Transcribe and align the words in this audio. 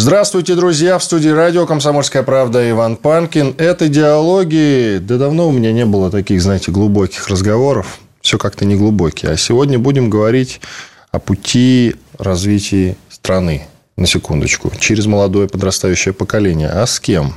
Здравствуйте, 0.00 0.54
друзья! 0.54 0.96
В 0.96 1.02
студии 1.02 1.28
радио 1.28 1.66
«Комсомольская 1.66 2.22
правда» 2.22 2.70
Иван 2.70 2.94
Панкин. 2.94 3.56
Это 3.58 3.88
диалоги. 3.88 4.98
Да 5.00 5.18
давно 5.18 5.48
у 5.48 5.50
меня 5.50 5.72
не 5.72 5.84
было 5.84 6.08
таких, 6.08 6.40
знаете, 6.40 6.70
глубоких 6.70 7.26
разговоров. 7.26 7.98
Все 8.20 8.38
как-то 8.38 8.64
не 8.64 8.76
глубокие. 8.76 9.32
А 9.32 9.36
сегодня 9.36 9.76
будем 9.76 10.08
говорить 10.08 10.60
о 11.10 11.18
пути 11.18 11.96
развития 12.16 12.94
страны. 13.10 13.66
На 13.96 14.06
секундочку. 14.06 14.70
Через 14.78 15.06
молодое 15.06 15.48
подрастающее 15.48 16.14
поколение. 16.14 16.68
А 16.68 16.86
с 16.86 17.00
кем? 17.00 17.34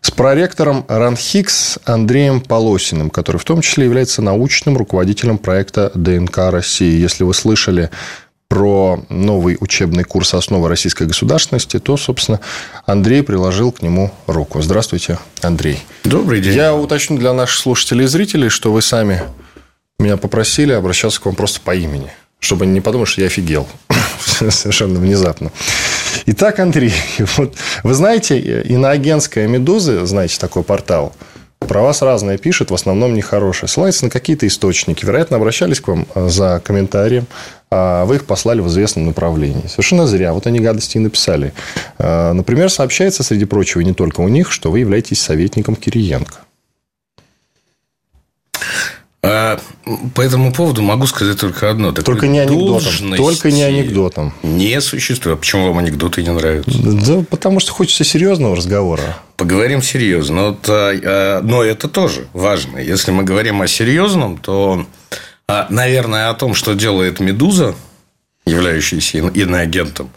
с 0.00 0.10
проректором 0.12 0.84
РАНХИКС 0.88 1.80
Андреем 1.84 2.40
Полосиным, 2.40 3.10
который 3.10 3.38
в 3.38 3.44
том 3.44 3.60
числе 3.60 3.86
является 3.86 4.22
научным 4.22 4.76
руководителем 4.76 5.36
проекта 5.36 5.90
ДНК 5.94 6.38
России. 6.50 6.96
Если 6.96 7.24
вы 7.24 7.34
слышали 7.34 7.90
про 8.48 9.04
новый 9.08 9.56
учебный 9.60 10.04
курс 10.04 10.34
«Основы 10.34 10.68
российской 10.68 11.06
государственности», 11.06 11.78
то, 11.78 11.96
собственно, 11.96 12.40
Андрей 12.84 13.22
приложил 13.22 13.72
к 13.72 13.82
нему 13.82 14.12
руку. 14.26 14.62
Здравствуйте, 14.62 15.18
Андрей. 15.42 15.80
Добрый 16.04 16.40
день. 16.40 16.54
Я 16.54 16.74
уточню 16.74 17.18
для 17.18 17.32
наших 17.32 17.58
слушателей 17.58 18.04
и 18.04 18.08
зрителей, 18.08 18.48
что 18.48 18.72
вы 18.72 18.82
сами 18.82 19.22
меня 19.98 20.16
попросили 20.16 20.72
обращаться 20.72 21.20
к 21.20 21.26
вам 21.26 21.34
просто 21.34 21.60
по 21.60 21.74
имени, 21.74 22.12
чтобы 22.38 22.64
они 22.64 22.74
не 22.74 22.80
подумали, 22.80 23.08
что 23.08 23.22
я 23.22 23.26
офигел 23.26 23.66
совершенно 24.20 25.00
внезапно. 25.00 25.50
Итак, 26.26 26.60
Андрей, 26.60 26.94
вот 27.36 27.54
вы 27.82 27.94
знаете, 27.94 28.38
иноагентская 28.62 29.48
«Медуза», 29.48 30.06
знаете, 30.06 30.38
такой 30.38 30.62
портал, 30.62 31.14
про 31.66 31.82
вас 31.82 32.02
разное 32.02 32.38
пишет, 32.38 32.70
в 32.70 32.74
основном 32.74 33.14
нехорошее. 33.14 33.68
Ссылается 33.68 34.04
на 34.04 34.10
какие-то 34.10 34.46
источники. 34.46 35.04
Вероятно, 35.04 35.36
обращались 35.36 35.80
к 35.80 35.88
вам 35.88 36.06
э, 36.14 36.28
за 36.28 36.60
комментарием, 36.64 37.26
а 37.70 38.04
вы 38.04 38.16
их 38.16 38.24
послали 38.24 38.60
в 38.60 38.68
известном 38.68 39.06
направлении. 39.06 39.66
Совершенно 39.66 40.06
зря. 40.06 40.32
Вот 40.32 40.46
они 40.46 40.60
гадости 40.60 40.96
и 40.96 41.00
написали. 41.00 41.52
Э, 41.98 42.32
например, 42.32 42.70
сообщается, 42.70 43.22
среди 43.22 43.44
прочего, 43.44 43.80
не 43.82 43.92
только 43.92 44.20
у 44.20 44.28
них, 44.28 44.52
что 44.52 44.70
вы 44.70 44.80
являетесь 44.80 45.20
советником 45.20 45.76
Кириенко. 45.76 46.38
А, 49.26 49.60
по 50.14 50.20
этому 50.20 50.52
поводу 50.52 50.82
могу 50.82 51.06
сказать 51.06 51.40
только 51.40 51.68
одно. 51.70 51.90
Такой 51.90 52.04
только 52.14 52.28
не 52.28 52.38
анекдотом. 52.38 53.16
Только 53.16 53.50
не 53.50 53.62
анекдотом. 53.62 54.32
Не 54.42 54.80
существует. 54.80 55.36
А 55.36 55.40
почему 55.40 55.66
вам 55.66 55.78
анекдоты 55.78 56.22
не 56.22 56.30
нравятся? 56.30 56.78
Да 56.78 57.24
потому 57.28 57.58
что 57.58 57.72
хочется 57.72 58.04
серьезного 58.04 58.54
разговора. 58.56 59.18
Поговорим 59.36 59.82
серьезно. 59.82 60.50
Вот, 60.50 60.68
а, 60.68 61.40
но 61.42 61.64
это 61.64 61.88
тоже 61.88 62.28
важно. 62.32 62.78
Если 62.78 63.10
мы 63.10 63.24
говорим 63.24 63.62
о 63.62 63.66
серьезном, 63.66 64.38
то, 64.38 64.86
наверное, 65.68 66.30
о 66.30 66.34
том, 66.34 66.54
что 66.54 66.74
делает 66.74 67.18
Медуза, 67.18 67.74
являющаяся 68.46 69.18
иноагентом, 69.18 70.10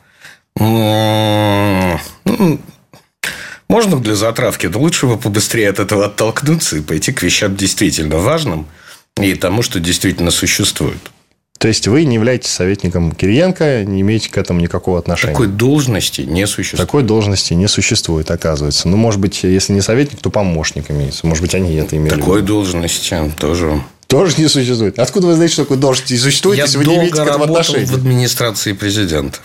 можно 3.70 4.00
для 4.00 4.16
затравки, 4.16 4.68
но 4.68 4.80
лучше 4.80 5.06
бы 5.06 5.18
побыстрее 5.18 5.70
от 5.70 5.80
этого 5.80 6.06
оттолкнуться 6.06 6.78
и 6.78 6.82
пойти 6.82 7.12
к 7.12 7.24
вещам 7.24 7.56
действительно 7.56 8.18
важным– 8.18 8.68
и 9.22 9.36
тому, 9.36 9.62
что 9.62 9.80
действительно 9.80 10.32
существует. 10.32 11.12
То 11.60 11.68
есть 11.68 11.90
вы 11.90 12.06
не 12.06 12.16
являетесь 12.16 12.52
советником 12.52 13.12
Кириенко, 13.12 13.84
не 13.84 14.00
имеете 14.00 14.30
к 14.30 14.38
этому 14.38 14.62
никакого 14.62 14.98
отношения? 14.98 15.34
Такой 15.34 15.48
должности 15.48 16.22
не 16.22 16.48
существует. 16.48 16.88
Такой 16.88 17.04
должности 17.04 17.54
не 17.54 17.68
существует, 17.68 18.32
оказывается. 18.32 18.88
Ну, 18.88 18.96
может 18.96 19.20
быть, 19.20 19.44
если 19.44 19.74
не 19.74 19.82
советник, 19.82 20.22
то 20.22 20.30
помощник 20.30 20.90
имеется. 20.90 21.28
Может 21.28 21.42
быть, 21.42 21.54
они 21.54 21.76
это 21.76 21.98
имели. 21.98 22.16
Такой 22.16 22.44
должности 22.44 23.14
тоже. 23.38 23.82
Тоже 24.08 24.36
не 24.38 24.48
существует. 24.48 24.98
Откуда 24.98 25.28
вы 25.28 25.36
знаете, 25.36 25.54
что 25.54 25.64
такой 25.64 25.78
должности 25.78 26.14
не 26.14 26.20
существует, 26.20 26.58
Я 26.58 26.64
если 26.64 26.78
вы 26.78 26.86
не 26.86 26.96
имеете 26.96 27.16
к 27.16 27.20
этому 27.20 27.44
отношения? 27.44 27.86
в 27.86 27.94
администрации 27.94 28.72
президента. 28.72 29.40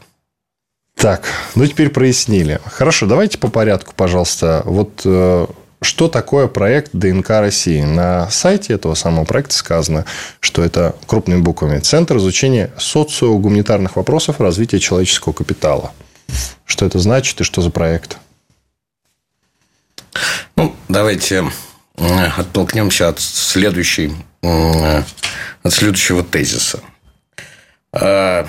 Так, 0.97 1.27
ну 1.57 1.67
теперь 1.67 1.91
прояснили. 1.91 2.61
Хорошо, 2.65 3.07
давайте 3.07 3.39
по 3.39 3.49
порядку, 3.49 3.93
пожалуйста. 3.97 4.63
Вот 4.65 5.03
э, 5.05 5.47
что 5.85 6.09
такое 6.09 6.49
проект 6.49 6.91
ДНК 6.93 7.31
России. 7.31 7.83
На 7.83 8.29
сайте 8.31 8.73
этого 8.73 8.95
самого 8.95 9.25
проекта 9.25 9.55
сказано, 9.55 10.05
что 10.41 10.65
это 10.65 10.97
крупными 11.07 11.41
буквами 11.41 11.79
Центр 11.79 12.17
изучения 12.17 12.73
социогуманитарных 12.79 13.97
вопросов 13.97 14.41
развития 14.41 14.81
человеческого 14.81 15.33
капитала. 15.33 15.93
Что 16.65 16.87
это 16.87 16.99
значит 16.99 17.41
и 17.41 17.45
что 17.45 17.61
за 17.61 17.71
проект? 17.71 18.19
Ну, 20.57 20.75
давайте 20.89 21.45
оттолкнемся 22.37 23.09
от 23.09 23.21
следующей, 23.21 24.13
от 24.43 25.73
следующего 25.73 26.23
тезиса. 26.25 26.81
А, 27.93 28.49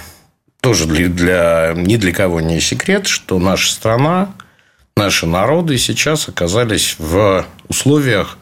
тоже 0.62 0.86
для, 0.88 1.10
для, 1.10 1.74
ни 1.76 1.98
для 1.98 2.14
кого 2.14 2.42
не 2.42 2.60
секрет, 2.60 3.08
что 3.08 3.38
наша 3.40 3.72
страна 3.72 4.34
наши 4.98 5.26
народы 5.26 5.78
сейчас 5.78 6.30
оказались 6.30 6.96
в 6.98 7.46
условиях 7.68 8.38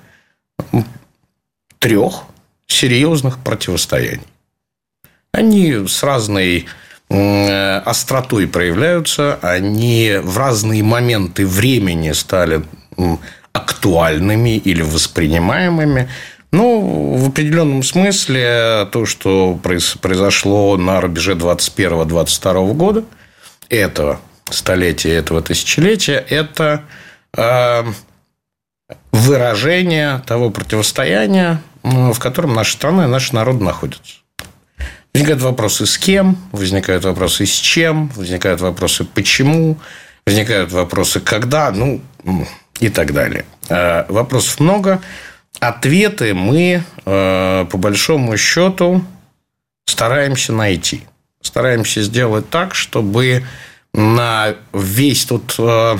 трех 1.79 2.23
серьезных 2.67 3.39
противостояний. 3.39 4.27
Они 5.31 5.87
с 5.87 6.03
разной 6.03 6.67
остротой 7.09 8.47
проявляются, 8.47 9.39
они 9.41 10.19
в 10.21 10.37
разные 10.37 10.83
моменты 10.83 11.45
времени 11.45 12.11
стали 12.11 12.63
актуальными 13.51 14.57
или 14.57 14.81
воспринимаемыми. 14.81 16.09
Ну, 16.51 17.15
в 17.17 17.29
определенном 17.29 17.83
смысле 17.83 18.87
то, 18.91 19.05
что 19.05 19.59
произошло 19.61 20.77
на 20.77 21.01
рубеже 21.01 21.33
21-22 21.33 22.73
года, 22.73 23.03
это 23.69 24.19
столетия 24.49 25.13
этого 25.13 25.41
тысячелетия, 25.41 26.23
это 26.29 26.83
э, 27.35 27.83
выражение 29.11 30.21
того 30.25 30.49
противостояния, 30.49 31.61
в 31.83 32.17
котором 32.19 32.53
наша 32.53 32.73
страна 32.73 33.05
и 33.05 33.07
наши 33.07 33.33
народы 33.35 33.63
находятся. 33.63 34.15
Возникают 35.13 35.41
вопросы 35.41 35.85
с 35.85 35.97
кем, 35.97 36.37
возникают 36.51 37.03
вопросы 37.05 37.45
с 37.45 37.51
чем, 37.51 38.09
возникают 38.15 38.61
вопросы 38.61 39.05
почему, 39.05 39.77
возникают 40.25 40.71
вопросы 40.71 41.19
когда, 41.19 41.69
ну 41.71 42.01
и 42.79 42.89
так 42.89 43.13
далее. 43.13 43.45
Э, 43.69 44.05
вопросов 44.09 44.59
много. 44.59 45.01
Ответы 45.59 46.33
мы, 46.33 46.83
э, 47.05 47.65
по 47.69 47.77
большому 47.77 48.35
счету, 48.37 49.05
стараемся 49.85 50.51
найти. 50.51 51.03
Стараемся 51.41 52.01
сделать 52.01 52.49
так, 52.49 52.73
чтобы 52.73 53.43
на 53.93 54.55
весь 54.73 55.25
тут 55.25 55.55
э, 55.57 55.97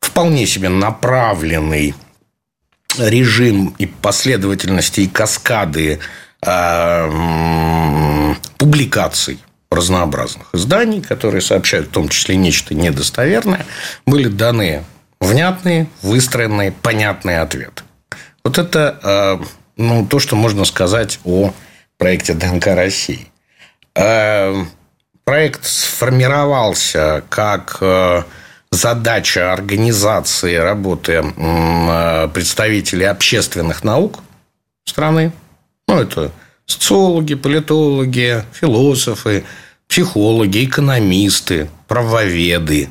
вполне 0.00 0.46
себе 0.46 0.68
направленный 0.68 1.94
режим 2.98 3.74
и 3.78 3.86
последовательности 3.86 5.02
и 5.02 5.08
каскады 5.08 6.00
э, 6.44 8.34
публикаций 8.58 9.38
разнообразных 9.70 10.48
изданий, 10.54 11.02
которые 11.02 11.42
сообщают 11.42 11.88
в 11.88 11.92
том 11.92 12.08
числе 12.08 12.36
нечто 12.36 12.74
недостоверное, 12.74 13.66
были 14.06 14.28
даны 14.28 14.84
внятные, 15.20 15.88
выстроенные, 16.02 16.72
понятные 16.72 17.40
ответы. 17.40 17.82
Вот 18.44 18.58
это 18.58 18.98
э, 19.02 19.44
ну, 19.76 20.06
то, 20.06 20.18
что 20.18 20.36
можно 20.36 20.64
сказать 20.64 21.20
о 21.24 21.52
проекте 21.98 22.34
ДНК 22.34 22.68
России. 22.68 23.28
Э, 23.94 24.64
проект 25.28 25.66
сформировался 25.66 27.22
как 27.28 27.76
э, 27.82 28.22
задача 28.70 29.52
организации 29.52 30.54
работы 30.54 31.22
э, 31.22 32.28
представителей 32.32 33.04
общественных 33.04 33.84
наук 33.84 34.20
страны. 34.86 35.32
Ну, 35.86 36.00
это 36.00 36.32
социологи, 36.64 37.34
политологи, 37.34 38.42
философы, 38.54 39.44
психологи, 39.86 40.64
экономисты, 40.64 41.68
правоведы, 41.88 42.88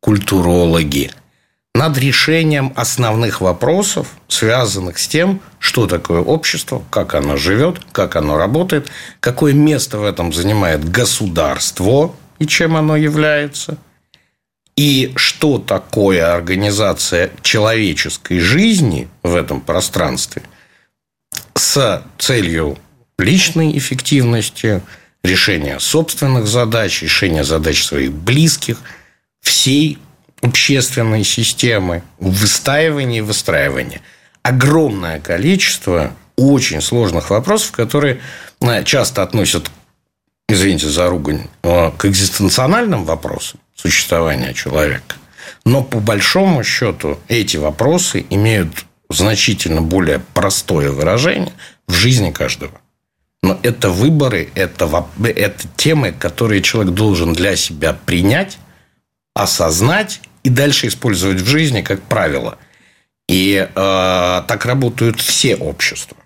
культурологи– 0.00 1.12
над 1.74 1.96
решением 1.98 2.72
основных 2.74 3.40
вопросов, 3.40 4.08
связанных 4.26 4.98
с 4.98 5.06
тем, 5.06 5.40
что 5.58 5.86
такое 5.86 6.20
общество, 6.20 6.82
как 6.90 7.14
оно 7.14 7.36
живет, 7.36 7.78
как 7.92 8.16
оно 8.16 8.36
работает, 8.36 8.90
какое 9.20 9.52
место 9.52 9.98
в 9.98 10.04
этом 10.04 10.32
занимает 10.32 10.88
государство 10.88 12.14
и 12.38 12.46
чем 12.46 12.76
оно 12.76 12.96
является, 12.96 13.78
и 14.76 15.12
что 15.16 15.58
такое 15.58 16.34
организация 16.34 17.30
человеческой 17.42 18.38
жизни 18.38 19.08
в 19.22 19.34
этом 19.34 19.60
пространстве 19.60 20.42
с 21.54 22.04
целью 22.18 22.78
личной 23.18 23.76
эффективности, 23.76 24.82
решения 25.24 25.78
собственных 25.80 26.46
задач, 26.46 27.02
решения 27.02 27.44
задач 27.44 27.84
своих 27.84 28.12
близких, 28.12 28.78
всей 29.40 29.98
общественной 30.40 31.24
системы, 31.24 32.02
выстаивания 32.18 33.18
и 33.18 33.22
выстраивания. 33.22 34.00
Огромное 34.42 35.20
количество 35.20 36.12
очень 36.36 36.80
сложных 36.80 37.30
вопросов, 37.30 37.72
которые 37.72 38.20
э, 38.60 38.84
часто 38.84 39.22
относят, 39.22 39.70
извините 40.48 40.88
за 40.88 41.08
ругань, 41.08 41.48
э, 41.62 41.90
к 41.96 42.04
экзистенциональным 42.04 43.04
вопросам 43.04 43.60
существования 43.74 44.54
человека. 44.54 45.16
Но 45.64 45.82
по 45.82 45.98
большому 45.98 46.62
счету 46.62 47.18
эти 47.28 47.56
вопросы 47.56 48.24
имеют 48.30 48.86
значительно 49.10 49.82
более 49.82 50.20
простое 50.34 50.90
выражение 50.90 51.52
в 51.86 51.94
жизни 51.94 52.30
каждого. 52.30 52.80
Но 53.42 53.58
это 53.62 53.90
выборы, 53.90 54.50
это, 54.54 55.06
это 55.24 55.68
темы, 55.76 56.12
которые 56.12 56.60
человек 56.62 56.94
должен 56.94 57.32
для 57.32 57.56
себя 57.56 57.92
принять, 57.92 58.58
осознать 59.34 60.20
и 60.48 60.50
дальше 60.50 60.86
использовать 60.86 61.42
в 61.42 61.46
жизни 61.46 61.82
как 61.82 62.00
правило. 62.02 62.56
И 63.28 63.54
э, 63.54 63.68
так 64.48 64.64
работают 64.64 65.20
все 65.20 65.56
общества. 65.56 66.16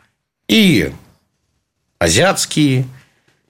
И 0.47 0.93
азиатские, 1.99 2.87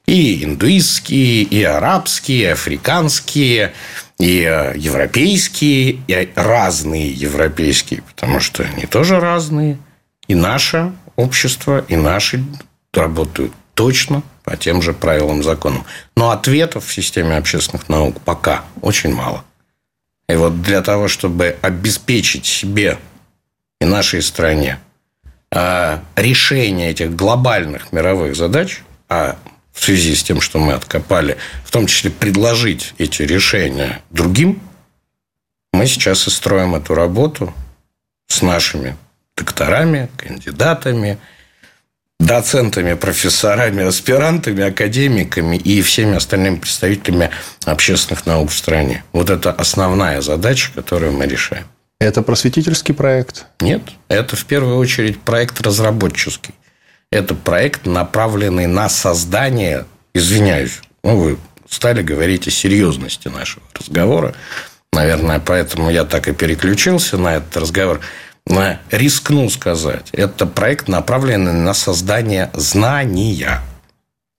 и 0.07 0.43
индуистские, 0.43 1.43
и 1.43 1.63
арабские, 1.63 2.41
и 2.41 2.47
африканские, 2.47 3.75
и 4.19 4.45
э, 4.49 4.73
европейские, 4.77 6.03
и 6.09 6.33
разные 6.35 7.11
европейские, 7.11 8.01
потому 8.01 8.41
что 8.41 8.63
они 8.63 8.87
тоже 8.87 9.21
разные. 9.21 9.77
И 10.27 10.35
наше 10.35 10.93
общество, 11.17 11.85
и 11.87 11.97
наши 11.97 12.43
работают 12.95 13.53
точно 13.75 14.23
по 14.43 14.57
тем 14.57 14.81
же 14.81 14.95
правилам 14.95 15.43
законам. 15.43 15.85
Но 16.17 16.31
ответов 16.31 16.87
в 16.87 16.95
системе 16.95 17.37
общественных 17.37 17.91
наук 17.91 18.23
пока 18.23 18.65
очень 18.81 19.15
мало. 19.15 19.45
И 20.33 20.35
вот 20.35 20.63
для 20.63 20.81
того, 20.81 21.09
чтобы 21.09 21.57
обеспечить 21.61 22.47
себе 22.47 22.99
и 23.83 23.85
нашей 23.85 24.23
стране 24.23 24.79
э, 25.51 25.99
решение 26.17 26.91
этих 26.91 27.15
глобальных 27.15 27.93
мировых 27.93 28.35
задач, 28.35 28.81
а 29.11 29.37
в 29.73 29.85
связи 29.85 30.15
с 30.15 30.23
тем, 30.23 30.41
что 30.41 30.59
мы 30.59 30.73
откопали, 30.73 31.37
в 31.67 31.71
том 31.71 31.87
числе 31.87 32.11
предложить 32.11 32.95
эти 32.97 33.21
решения 33.21 34.01
другим, 34.09 34.59
мы 35.75 35.87
сейчас 35.87 36.27
и 36.27 36.31
строим 36.31 36.75
эту 36.75 36.95
работу 36.95 37.53
с 38.27 38.41
нашими 38.41 38.97
докторами, 39.37 40.09
кандидатами, 40.17 41.19
доцентами, 42.23 42.95
профессорами, 42.95 43.85
аспирантами, 43.85 44.63
академиками 44.63 45.57
и 45.57 45.83
всеми 45.83 46.17
остальными 46.17 46.57
представителями 46.57 47.31
общественных 47.65 48.27
наук 48.27 48.51
в 48.51 48.57
стране. 48.57 49.05
Вот 49.13 49.29
это 49.29 49.51
основная 49.51 50.21
задача, 50.21 50.71
которую 50.75 51.13
мы 51.13 51.27
решаем. 51.27 51.67
Это 52.01 52.23
просветительский 52.23 52.95
проект? 52.95 53.47
Нет, 53.61 53.83
это 54.09 54.37
в 54.37 54.45
первую 54.45 54.77
очередь 54.77 55.21
проект 55.21 55.61
разработческий. 55.61 56.55
Это 57.11 57.35
проект, 57.35 57.87
направленный 57.87 58.67
на 58.67 58.89
создание, 58.89 59.85
извиняюсь, 60.15 60.81
ну, 61.05 61.17
вы 61.17 61.39
стали 61.69 62.03
говорить 62.03 62.49
о 62.49 62.51
серьезности 62.51 63.29
нашего 63.29 63.65
разговора. 63.75 64.35
Наверное, 64.93 65.41
поэтому 65.41 65.91
я 65.91 66.05
так 66.05 66.29
и 66.29 66.33
переключился 66.33 67.19
на 67.19 67.37
этот 67.37 67.57
разговор 67.57 68.01
рискну 68.91 69.49
сказать, 69.51 70.11
это 70.13 70.47
проект, 70.47 70.89
направленный 70.89 71.53
на 71.53 71.75
создание 71.75 72.51
знания. 72.55 73.63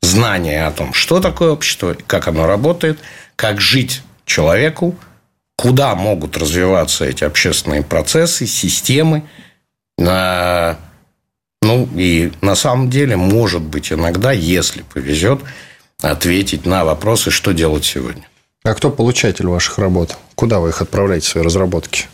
Знания 0.01 0.67
о 0.67 0.71
том, 0.71 0.93
что 0.93 1.19
такое 1.19 1.51
общество, 1.51 1.95
как 2.07 2.27
оно 2.27 2.45
работает, 2.45 2.99
как 3.35 3.59
жить 3.61 4.01
человеку, 4.25 4.95
куда 5.55 5.95
могут 5.95 6.37
развиваться 6.37 7.05
эти 7.05 7.23
общественные 7.23 7.83
процессы, 7.83 8.45
системы. 8.45 9.23
Ну, 9.97 10.75
и 11.95 12.33
на 12.41 12.55
самом 12.55 12.89
деле, 12.89 13.15
может 13.15 13.61
быть, 13.61 13.93
иногда, 13.93 14.33
если 14.33 14.81
повезет, 14.81 15.39
ответить 16.01 16.65
на 16.65 16.83
вопросы, 16.83 17.31
что 17.31 17.53
делать 17.53 17.85
сегодня. 17.85 18.27
А 18.63 18.73
кто 18.73 18.91
получатель 18.91 19.47
ваших 19.47 19.77
работ? 19.77 20.17
Куда 20.35 20.59
вы 20.59 20.69
их 20.69 20.81
отправляете, 20.81 21.27
свои 21.27 21.43
разработки? 21.43 22.07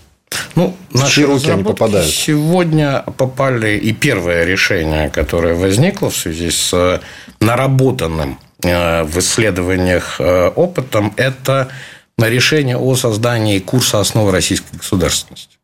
Ну, 0.55 0.75
наши 0.91 1.25
руки 1.25 1.49
они 1.49 1.63
попадают. 1.63 2.09
Сегодня 2.09 3.03
попали 3.17 3.77
и 3.77 3.93
первое 3.93 4.45
решение, 4.45 5.09
которое 5.09 5.55
возникло 5.55 6.09
в 6.09 6.15
связи 6.15 6.51
с 6.51 7.01
наработанным 7.39 8.39
э, 8.63 9.03
в 9.03 9.17
исследованиях 9.19 10.19
э, 10.19 10.47
опытом, 10.55 11.13
это 11.17 11.69
решение 12.17 12.77
о 12.77 12.95
создании 12.95 13.59
курса 13.59 13.99
основы 13.99 14.31
российской 14.31 14.75
государственности 14.75 15.59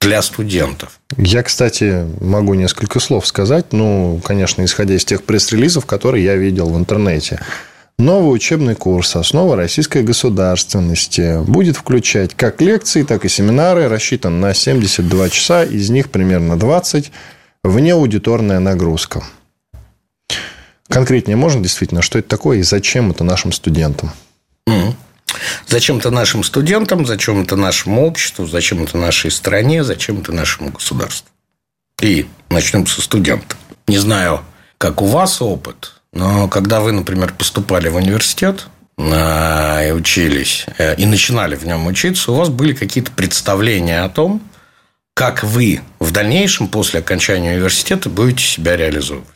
для 0.00 0.22
студентов. 0.22 1.00
Я, 1.16 1.42
кстати, 1.42 2.06
могу 2.20 2.54
несколько 2.54 3.00
слов 3.00 3.26
сказать. 3.26 3.72
Ну, 3.72 4.20
конечно, 4.24 4.64
исходя 4.64 4.94
из 4.94 5.04
тех 5.04 5.24
пресс-релизов, 5.24 5.86
которые 5.86 6.24
я 6.24 6.36
видел 6.36 6.70
в 6.70 6.78
интернете. 6.78 7.40
Новый 7.98 8.32
учебный 8.32 8.76
курс 8.76 9.16
«Основа 9.16 9.56
российской 9.56 10.04
государственности» 10.04 11.42
будет 11.44 11.76
включать 11.76 12.32
как 12.32 12.60
лекции, 12.60 13.02
так 13.02 13.24
и 13.24 13.28
семинары, 13.28 13.88
рассчитан 13.88 14.40
на 14.40 14.54
72 14.54 15.28
часа, 15.30 15.64
из 15.64 15.90
них 15.90 16.08
примерно 16.08 16.56
20 16.56 17.10
внеаудиторная 17.64 18.60
нагрузка. 18.60 19.24
Конкретнее 20.86 21.36
можно 21.36 21.60
действительно, 21.60 22.00
что 22.00 22.20
это 22.20 22.28
такое 22.28 22.58
и 22.58 22.62
зачем 22.62 23.10
это 23.10 23.24
нашим 23.24 23.50
студентам? 23.50 24.12
Зачем 25.66 25.98
это 25.98 26.12
нашим 26.12 26.44
студентам, 26.44 27.04
зачем 27.04 27.42
это 27.42 27.56
нашему 27.56 28.06
обществу, 28.06 28.46
зачем 28.46 28.84
это 28.84 28.96
нашей 28.96 29.32
стране, 29.32 29.82
зачем 29.82 30.20
это 30.20 30.30
нашему 30.30 30.70
государству? 30.70 31.28
И 32.00 32.28
начнем 32.48 32.86
со 32.86 33.02
студентов. 33.02 33.58
Не 33.88 33.98
знаю, 33.98 34.44
как 34.78 35.02
у 35.02 35.06
вас 35.06 35.42
опыт, 35.42 35.97
но 36.12 36.48
когда 36.48 36.80
вы, 36.80 36.92
например, 36.92 37.32
поступали 37.32 37.88
в 37.88 37.96
университет 37.96 38.68
а, 38.98 39.82
и 39.84 39.92
учились, 39.92 40.66
э, 40.78 40.96
и 40.96 41.06
начинали 41.06 41.54
в 41.54 41.64
нем 41.64 41.86
учиться, 41.86 42.32
у 42.32 42.34
вас 42.34 42.48
были 42.48 42.72
какие-то 42.72 43.12
представления 43.12 44.02
о 44.02 44.08
том, 44.08 44.42
как 45.14 45.42
вы 45.42 45.80
в 45.98 46.12
дальнейшем, 46.12 46.68
после 46.68 47.00
окончания 47.00 47.52
университета, 47.52 48.08
будете 48.08 48.44
себя 48.44 48.76
реализовывать. 48.76 49.28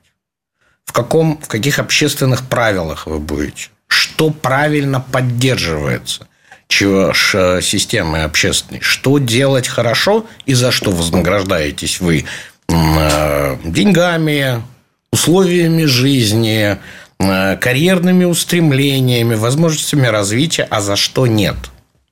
В, 0.85 0.93
каком, 0.93 1.41
в 1.41 1.49
каких 1.49 1.79
общественных 1.79 2.47
правилах 2.49 3.07
вы 3.07 3.19
будете. 3.19 3.69
Что 3.87 4.31
правильно 4.31 5.01
поддерживается 5.01 6.27
чего, 6.69 7.13
ш, 7.13 7.61
системой 7.61 8.25
общественной. 8.25 8.81
Что 8.81 9.19
делать 9.19 9.69
хорошо 9.69 10.27
и 10.47 10.55
за 10.55 10.71
что 10.73 10.91
вознаграждаетесь 10.91 12.01
вы 12.01 12.25
э, 12.69 13.57
деньгами, 13.65 14.63
условиями 15.13 15.85
жизни, 15.85 16.79
э, 17.19 17.57
карьерными 17.57 18.25
устремлениями, 18.25 19.35
возможностями 19.35 20.07
развития, 20.07 20.67
а 20.71 20.81
за 20.81 20.97
что 20.97 21.27
нет? 21.27 21.57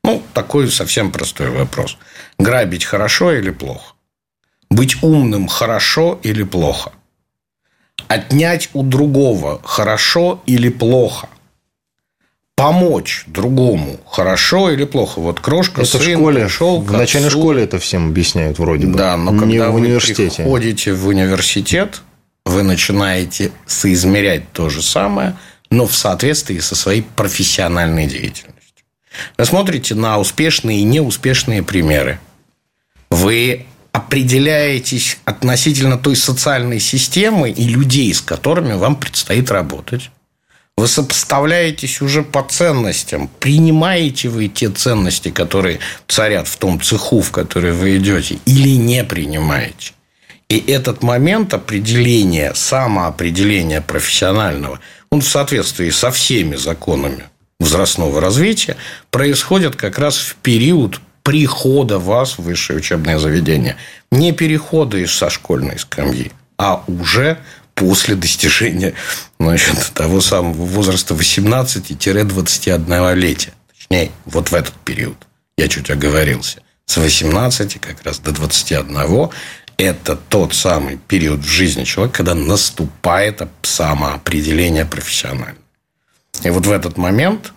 Ну, 0.05 0.23
такой 0.33 0.71
совсем 0.71 1.11
простой 1.11 1.51
вопрос. 1.51 1.97
Грабить 2.39 2.85
хорошо 2.85 3.33
или 3.33 3.51
плохо? 3.51 3.95
Быть 4.71 5.03
умным 5.03 5.49
хорошо 5.49 6.21
или 6.23 6.43
плохо? 6.43 6.93
Отнять 8.09 8.71
у 8.73 8.83
другого 8.83 9.61
хорошо 9.63 10.41
или 10.47 10.69
плохо? 10.69 11.29
Помочь 12.57 13.25
другому 13.27 13.99
хорошо 14.07 14.71
или 14.71 14.85
плохо? 14.85 15.21
Вот 15.21 15.41
крошка, 15.41 15.81
это 15.83 15.91
сын, 15.99 16.01
в 16.01 16.19
школе, 16.21 16.43
пришел 16.45 16.81
в 16.81 16.93
начальной 16.93 17.31
школе 17.31 17.65
это 17.65 17.79
всем 17.79 18.09
объясняют 18.09 18.59
вроде 18.59 18.87
бы. 18.87 18.99
Да, 18.99 19.17
но 19.17 19.33
Не 19.33 19.39
когда 19.39 19.71
в 19.71 19.75
университете. 19.77 20.25
вы 20.25 20.31
приходите 20.45 20.93
в 20.93 21.07
университет, 21.07 22.03
вы 22.45 22.63
начинаете 22.63 23.53
соизмерять 23.67 24.53
то 24.53 24.69
же 24.69 24.83
самое, 24.83 25.37
но 25.71 25.87
в 25.87 25.95
соответствии 25.95 26.59
со 26.59 26.75
своей 26.75 27.03
профессиональной 27.03 28.07
деятельностью. 28.07 28.85
Вы 29.39 29.45
смотрите 29.45 29.95
на 29.95 30.19
успешные 30.19 30.81
и 30.81 30.85
неуспешные 30.85 31.63
примеры. 31.63 32.19
Вы 33.11 33.67
определяетесь 33.93 35.19
относительно 35.25 35.99
той 35.99 36.17
социальной 36.17 36.81
системы 36.81 37.51
и 37.51 37.65
людей, 37.65 38.13
с 38.15 38.21
которыми 38.21 38.75
вам 38.75 38.97
предстоит 38.97 39.51
работать. 39.51 40.11
Вы 40.77 40.89
сопоставляетесь 40.89 42.01
уже 42.01 42.23
по 42.23 42.43
ценностям. 42.43 43.29
Принимаете 43.39 44.29
вы 44.29 44.49
те 44.49 44.71
ценности, 44.71 45.31
которые 45.31 45.81
царят 46.09 46.49
в 46.49 46.57
том 46.57 46.81
цеху, 46.81 47.21
в 47.21 47.31
который 47.33 47.73
вы 47.73 47.99
идете, 47.99 48.39
или 48.47 48.77
не 48.77 49.05
принимаете. 49.05 49.93
И 50.51 50.59
этот 50.67 51.03
момент 51.05 51.55
определения, 51.55 52.53
самоопределения 52.55 53.81
профессионального, 53.81 54.81
он 55.09 55.21
в 55.21 55.29
соответствии 55.29 55.91
со 55.91 56.11
всеми 56.11 56.57
законами 56.57 57.23
возрастного 57.61 58.21
развития 58.21 58.77
происходят 59.13 59.77
как 59.77 60.01
раз 60.01 60.17
в 60.17 60.35
период 60.37 61.01
прихода 61.23 62.01
вас 62.01 62.33
в 62.33 62.43
высшее 62.43 62.81
учебное 62.81 63.21
заведение. 63.21 63.77
Не 64.11 64.33
перехода 64.33 64.99
из 64.99 65.15
со 65.15 65.31
школьной 65.31 65.79
скамьи, 65.79 66.33
а 66.59 66.83
уже 66.89 67.39
после 67.77 68.17
достижения 68.17 68.95
значит, 69.39 69.93
того 69.95 70.21
самого 70.21 70.65
возраста 70.65 71.15
18-21 71.15 73.15
летия. 73.15 73.53
Точнее, 73.73 74.11
вот 74.25 74.51
в 74.51 74.55
этот 74.55 74.75
период. 74.85 75.17
Я 75.57 75.69
чуть 75.69 75.91
оговорился. 75.91 76.61
С 76.87 76.97
18 76.97 77.81
как 77.81 78.03
раз 78.03 78.19
до 78.19 78.33
21 78.33 79.29
это 79.81 80.17
тот 80.17 80.55
самый 80.55 80.97
период 80.97 81.41
в 81.41 81.49
жизни 81.49 81.85
человека, 81.85 82.19
когда 82.19 82.35
наступает 82.35 83.43
самоопределение 83.63 84.85
профессионально. 84.85 85.57
И 86.43 86.51
вот 86.51 86.67
в 86.67 86.71
этот 86.71 86.97
момент 86.97 87.53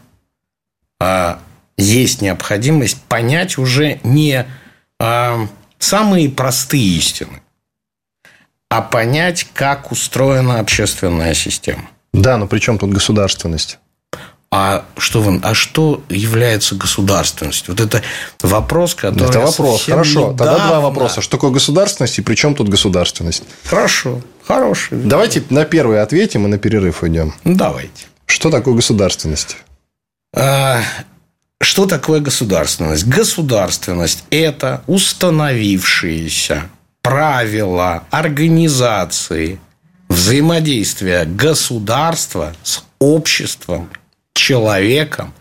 а, 0.99 1.39
есть 1.77 2.21
необходимость 2.21 3.01
понять 3.03 3.57
уже 3.57 3.99
не 4.03 4.45
а, 4.99 5.47
самые 5.79 6.29
простые 6.29 6.97
истины, 6.97 7.41
а 8.69 8.81
понять, 8.81 9.47
как 9.53 9.91
устроена 9.91 10.59
общественная 10.59 11.33
система. 11.33 11.89
Да, 12.13 12.37
но 12.37 12.47
при 12.47 12.59
чем 12.59 12.77
тут 12.77 12.91
государственность? 12.91 13.79
А 14.55 14.85
что, 14.99 15.19
вы, 15.19 15.39
а 15.41 15.55
что 15.55 16.03
является 16.09 16.75
государственностью? 16.75 17.73
Вот 17.73 17.81
это 17.81 18.03
вопрос, 18.39 18.93
который... 18.93 19.27
Это 19.27 19.39
вопрос. 19.39 19.85
Хорошо. 19.85 20.31
Недавно... 20.31 20.37
Тогда 20.37 20.67
два 20.67 20.79
вопроса. 20.79 21.21
Что 21.21 21.37
такое 21.37 21.49
государственность 21.49 22.19
и 22.19 22.21
при 22.21 22.35
чем 22.35 22.53
тут 22.53 22.69
государственность? 22.69 23.41
Хорошо. 23.63 24.21
Хороший. 24.45 24.99
Давайте 24.99 25.41
на 25.49 25.65
первый 25.65 26.03
ответим 26.03 26.45
и 26.45 26.49
на 26.49 26.59
перерыв 26.59 27.03
идем. 27.03 27.33
Давайте. 27.43 28.05
Что 28.27 28.51
такое 28.51 28.75
государственность? 28.75 29.57
А, 30.35 30.81
что 31.59 31.87
такое 31.87 32.19
государственность? 32.19 33.07
Государственность– 33.07 34.23
это 34.29 34.83
установившиеся 34.85 36.69
правила 37.01 38.03
организации 38.11 39.59
взаимодействия 40.09 41.25
государства 41.25 42.53
с 42.61 42.83
обществом 42.99 43.89
человеком, 44.33 45.33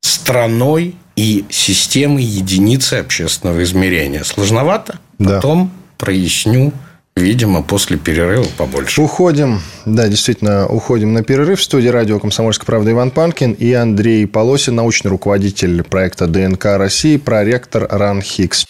страной 0.00 0.96
и 1.16 1.44
системой 1.50 2.24
единицы 2.24 2.94
общественного 2.94 3.62
измерения. 3.62 4.24
Сложновато? 4.24 4.98
Да. 5.18 5.36
Потом 5.36 5.72
проясню 5.98 6.72
Видимо, 7.16 7.62
после 7.62 7.96
перерыва 7.96 8.46
побольше. 8.58 9.00
Уходим, 9.00 9.62
да, 9.86 10.06
действительно, 10.06 10.66
уходим 10.66 11.14
на 11.14 11.24
перерыв. 11.24 11.58
В 11.60 11.62
студии 11.62 11.88
радио 11.88 12.20
«Комсомольская 12.20 12.66
правда» 12.66 12.90
Иван 12.90 13.10
Панкин 13.10 13.52
и 13.52 13.72
Андрей 13.72 14.26
Полосин, 14.26 14.74
научный 14.74 15.08
руководитель 15.08 15.82
проекта 15.82 16.26
ДНК 16.26 16.66
России, 16.76 17.16
проректор 17.16 17.88
РАН 17.90 18.20
Хикс. 18.20 18.66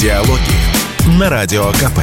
Диалоги 0.00 1.18
на 1.18 1.28
Радио 1.28 1.66
КП. 1.72 2.00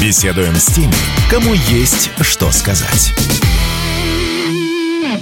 Беседуем 0.00 0.54
с 0.54 0.66
теми, 0.66 0.94
кому 1.30 1.54
есть 1.54 2.10
что 2.20 2.52
сказать. 2.52 3.12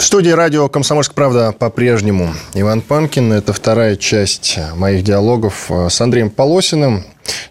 В 0.00 0.02
студии 0.02 0.30
радио 0.30 0.66
«Комсомольская 0.70 1.14
правда» 1.14 1.52
по-прежнему 1.52 2.34
Иван 2.54 2.80
Панкин. 2.80 3.34
Это 3.34 3.52
вторая 3.52 3.96
часть 3.96 4.58
моих 4.74 5.04
диалогов 5.04 5.70
с 5.70 6.00
Андреем 6.00 6.30
Полосиным, 6.30 7.04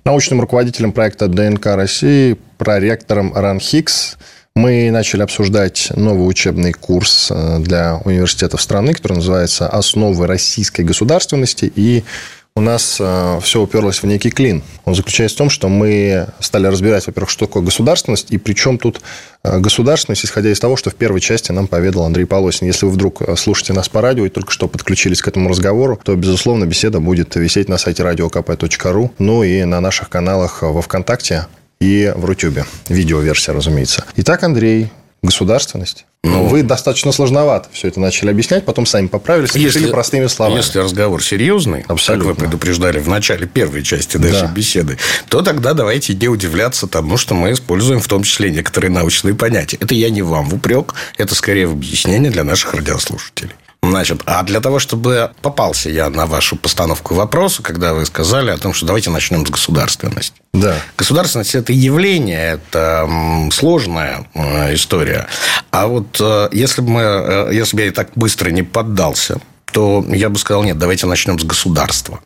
научным 0.04 0.42
руководителем 0.42 0.92
проекта 0.92 1.28
ДНК 1.28 1.68
России, 1.68 2.38
проректором 2.58 3.36
РАНХИКС. 3.36 4.18
Мы 4.56 4.90
начали 4.90 5.22
обсуждать 5.22 5.92
новый 5.96 6.28
учебный 6.28 6.74
курс 6.74 7.28
э, 7.30 7.60
для 7.60 8.02
университетов 8.04 8.64
страны, 8.64 8.96
который 8.96 9.18
называется 9.18 9.70
«Основы 9.70 10.26
российской 10.26 10.82
государственности» 10.82 11.72
и 11.74 12.04
у 12.60 12.62
нас 12.62 12.98
э, 13.00 13.40
все 13.42 13.62
уперлось 13.62 14.04
в 14.04 14.06
некий 14.06 14.32
клин. 14.32 14.62
Он 14.84 14.94
заключается 14.94 15.36
в 15.36 15.38
том, 15.38 15.50
что 15.50 15.70
мы 15.70 16.28
стали 16.42 16.68
разбирать, 16.68 17.08
во-первых, 17.08 17.30
что 17.30 17.46
такое 17.48 17.64
государственность, 17.64 18.32
и 18.32 18.38
причем 18.38 18.78
тут 18.78 19.00
э, 19.44 19.60
государственность, 19.60 20.26
исходя 20.26 20.52
из 20.52 20.60
того, 20.60 20.76
что 20.76 20.90
в 20.90 20.96
первой 20.96 21.22
части 21.22 21.54
нам 21.54 21.68
поведал 21.68 22.04
Андрей 22.04 22.26
Полосин. 22.26 22.68
Если 22.68 22.86
вы 22.86 22.92
вдруг 22.92 23.22
э, 23.22 23.38
слушаете 23.38 23.72
нас 23.72 23.88
по 23.88 24.02
радио 24.02 24.26
и 24.26 24.30
только 24.30 24.52
что 24.52 24.68
подключились 24.68 25.22
к 25.22 25.28
этому 25.30 25.48
разговору, 25.48 25.98
то, 26.04 26.14
безусловно, 26.18 26.66
беседа 26.66 27.00
будет 27.00 27.34
висеть 27.38 27.70
на 27.70 27.78
сайте 27.78 28.04
radiokp.ru, 28.04 29.12
ну 29.20 29.44
и 29.44 29.64
на 29.64 29.80
наших 29.80 30.10
каналах 30.10 30.62
во 30.62 30.82
ВКонтакте 30.82 31.48
и 31.80 32.12
в 32.14 32.26
Рутюбе. 32.26 32.66
Видеоверсия, 32.90 33.54
разумеется. 33.54 34.04
Итак, 34.18 34.44
Андрей, 34.44 34.92
государственность. 35.24 36.06
Ну, 36.24 36.48
вы 36.48 36.64
достаточно 36.64 37.14
сложновато 37.14 37.70
все 37.72 37.88
это 37.88 38.02
начали 38.02 38.30
объяснять, 38.30 38.66
потом 38.66 38.86
сами 38.86 39.08
поправились, 39.08 39.56
если, 39.56 39.80
решили 39.80 39.92
простыми 39.92 40.28
словами. 40.28 40.58
Если 40.58 40.80
разговор 40.80 41.24
серьезный, 41.24 41.86
Абсолютно. 41.88 42.34
как 42.34 42.38
вы 42.38 42.46
предупреждали 42.46 43.00
в 43.00 43.08
начале 43.08 43.48
первой 43.48 43.84
части 43.84 44.18
нашей 44.18 44.48
да. 44.48 44.48
беседы, 44.48 44.98
то 45.30 45.42
тогда 45.42 45.74
давайте 45.74 46.14
не 46.14 46.28
удивляться 46.28 46.88
тому, 46.88 47.16
что 47.16 47.36
мы 47.36 47.54
используем 47.54 48.02
в 48.02 48.08
том 48.10 48.24
числе 48.24 48.52
некоторые 48.52 48.92
научные 48.92 49.34
понятия. 49.34 49.78
Это 49.80 49.96
я 49.96 50.10
не 50.10 50.22
вам 50.22 50.50
в 50.50 50.56
упрек, 50.56 50.94
это 51.18 51.36
скорее 51.36 51.68
в 51.68 51.72
объяснение 51.72 52.32
для 52.32 52.44
наших 52.44 52.74
радиослушателей. 52.74 53.54
Значит, 53.90 54.22
а 54.26 54.44
для 54.44 54.60
того, 54.60 54.80
чтобы 54.80 55.32
попался 55.42 55.90
я 55.90 56.10
на 56.10 56.26
вашу 56.26 56.56
постановку 56.56 57.14
вопроса, 57.16 57.64
когда 57.64 57.94
вы 57.94 58.06
сказали 58.06 58.52
о 58.52 58.58
том, 58.58 58.74
что 58.74 58.86
давайте 58.86 59.10
начнем 59.10 59.46
с 59.46 59.50
государственности. 59.50 60.34
Да. 60.54 60.76
Государственность– 60.98 61.56
это 61.56 61.74
явление, 61.74 62.60
это 62.60 63.10
сложная 63.52 64.28
э, 64.34 64.74
история. 64.76 65.28
А 65.72 65.88
вот 65.88 66.18
э, 66.20 66.50
если 66.52 66.82
бы, 66.82 66.90
мы, 66.90 67.02
э, 67.02 67.50
если 67.54 67.76
бы 67.76 67.84
я 67.84 67.92
так 67.92 68.10
быстро 68.16 68.50
не 68.50 68.64
поддался, 68.64 69.40
то 69.72 70.04
я 70.10 70.30
бы 70.30 70.40
сказал, 70.40 70.64
нет, 70.64 70.78
давайте 70.78 71.06
начнем 71.06 71.40
с 71.40 71.44
государства. 71.44 72.20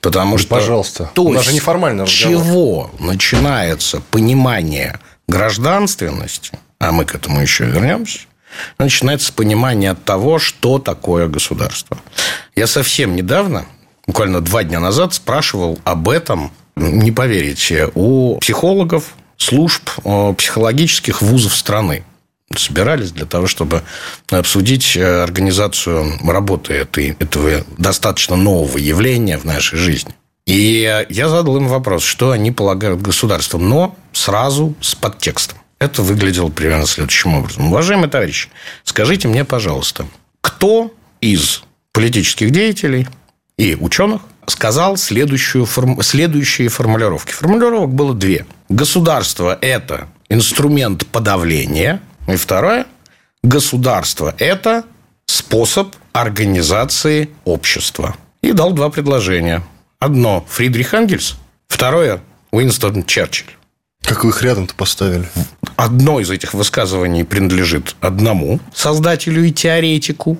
Потому 0.00 0.32
ну, 0.32 0.38
что... 0.38 0.48
Пожалуйста. 0.48 1.10
То 1.14 1.32
есть, 1.34 1.52
неформальный 1.52 2.04
разговор. 2.04 2.42
чего 2.42 2.90
начинается 2.98 4.00
понимание 4.10 4.98
гражданственности, 5.26 6.52
а 6.78 6.92
мы 6.92 7.04
к 7.04 7.14
этому 7.14 7.40
еще 7.40 7.64
вернемся, 7.64 8.20
начинается 8.78 9.32
понимание 9.32 9.94
того, 9.94 10.38
что 10.38 10.78
такое 10.78 11.28
государство. 11.28 11.98
Я 12.54 12.66
совсем 12.66 13.14
недавно, 13.16 13.66
буквально 14.06 14.40
два 14.40 14.64
дня 14.64 14.80
назад, 14.80 15.14
спрашивал 15.14 15.78
об 15.84 16.08
этом, 16.08 16.50
не 16.76 17.12
поверите, 17.12 17.90
у 17.94 18.38
психологов 18.38 19.14
служб 19.36 19.88
психологических 20.36 21.22
вузов 21.22 21.54
страны 21.54 22.04
собирались 22.56 23.12
для 23.12 23.26
того, 23.26 23.46
чтобы 23.46 23.82
обсудить 24.30 24.96
э, 24.96 25.22
организацию 25.22 26.18
работы 26.26 26.72
этой, 26.72 27.10
этого 27.18 27.64
достаточно 27.76 28.36
нового 28.36 28.78
явления 28.78 29.36
в 29.38 29.44
нашей 29.44 29.78
жизни. 29.78 30.14
И 30.46 31.04
я 31.10 31.28
задал 31.28 31.58
им 31.58 31.68
вопрос, 31.68 32.02
что 32.02 32.30
они 32.30 32.50
полагают 32.50 33.02
государством, 33.02 33.68
но 33.68 33.94
сразу 34.12 34.74
с 34.80 34.94
подтекстом. 34.94 35.58
Это 35.78 36.02
выглядело 36.02 36.48
примерно 36.48 36.86
следующим 36.86 37.34
образом. 37.34 37.68
Уважаемые 37.68 38.10
товарищи, 38.10 38.48
скажите 38.84 39.28
мне, 39.28 39.44
пожалуйста, 39.44 40.06
кто 40.40 40.92
из 41.20 41.62
политических 41.92 42.50
деятелей 42.50 43.06
и 43.56 43.76
ученых 43.76 44.22
сказал 44.46 44.96
следующую, 44.96 45.66
следующие 46.02 46.68
формулировки. 46.68 47.32
Формулировок 47.32 47.90
было 47.90 48.14
две. 48.14 48.46
Государство– 48.68 49.56
это 49.60 50.08
инструмент 50.28 51.06
подавления. 51.06 52.00
И 52.26 52.36
второе– 52.36 52.86
государство– 53.42 54.34
это 54.38 54.84
способ 55.26 55.94
организации 56.12 57.30
общества. 57.44 58.16
И 58.42 58.52
дал 58.52 58.72
два 58.72 58.90
предложения. 58.90 59.62
Одно– 60.00 60.44
Фридрих 60.48 60.94
Энгельс, 60.94 61.36
второе– 61.68 62.20
Уинстон 62.50 63.04
Черчилль. 63.04 63.50
Как 64.02 64.24
вы 64.24 64.30
их 64.30 64.42
рядом-то 64.42 64.74
поставили? 64.74 65.28
Одно 65.78 66.18
из 66.18 66.28
этих 66.28 66.54
высказываний 66.54 67.22
принадлежит 67.22 67.94
одному 68.00 68.58
создателю 68.74 69.44
и 69.44 69.52
теоретику, 69.52 70.36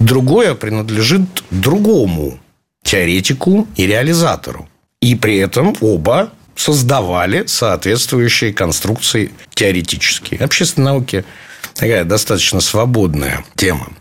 другое 0.00 0.56
принадлежит 0.56 1.22
другому 1.52 2.40
теоретику 2.82 3.68
и 3.76 3.86
реализатору. 3.86 4.68
И 5.00 5.14
при 5.14 5.36
этом 5.36 5.76
оба 5.80 6.32
создавали 6.56 7.46
соответствующие 7.46 8.52
конструкции 8.52 9.30
теоретические. 9.54 10.40
Общественные 10.40 10.86
науки 10.86 11.24
такая 11.74 12.02
достаточно 12.02 12.60
свободная 12.60 13.44
тема. 13.54 13.92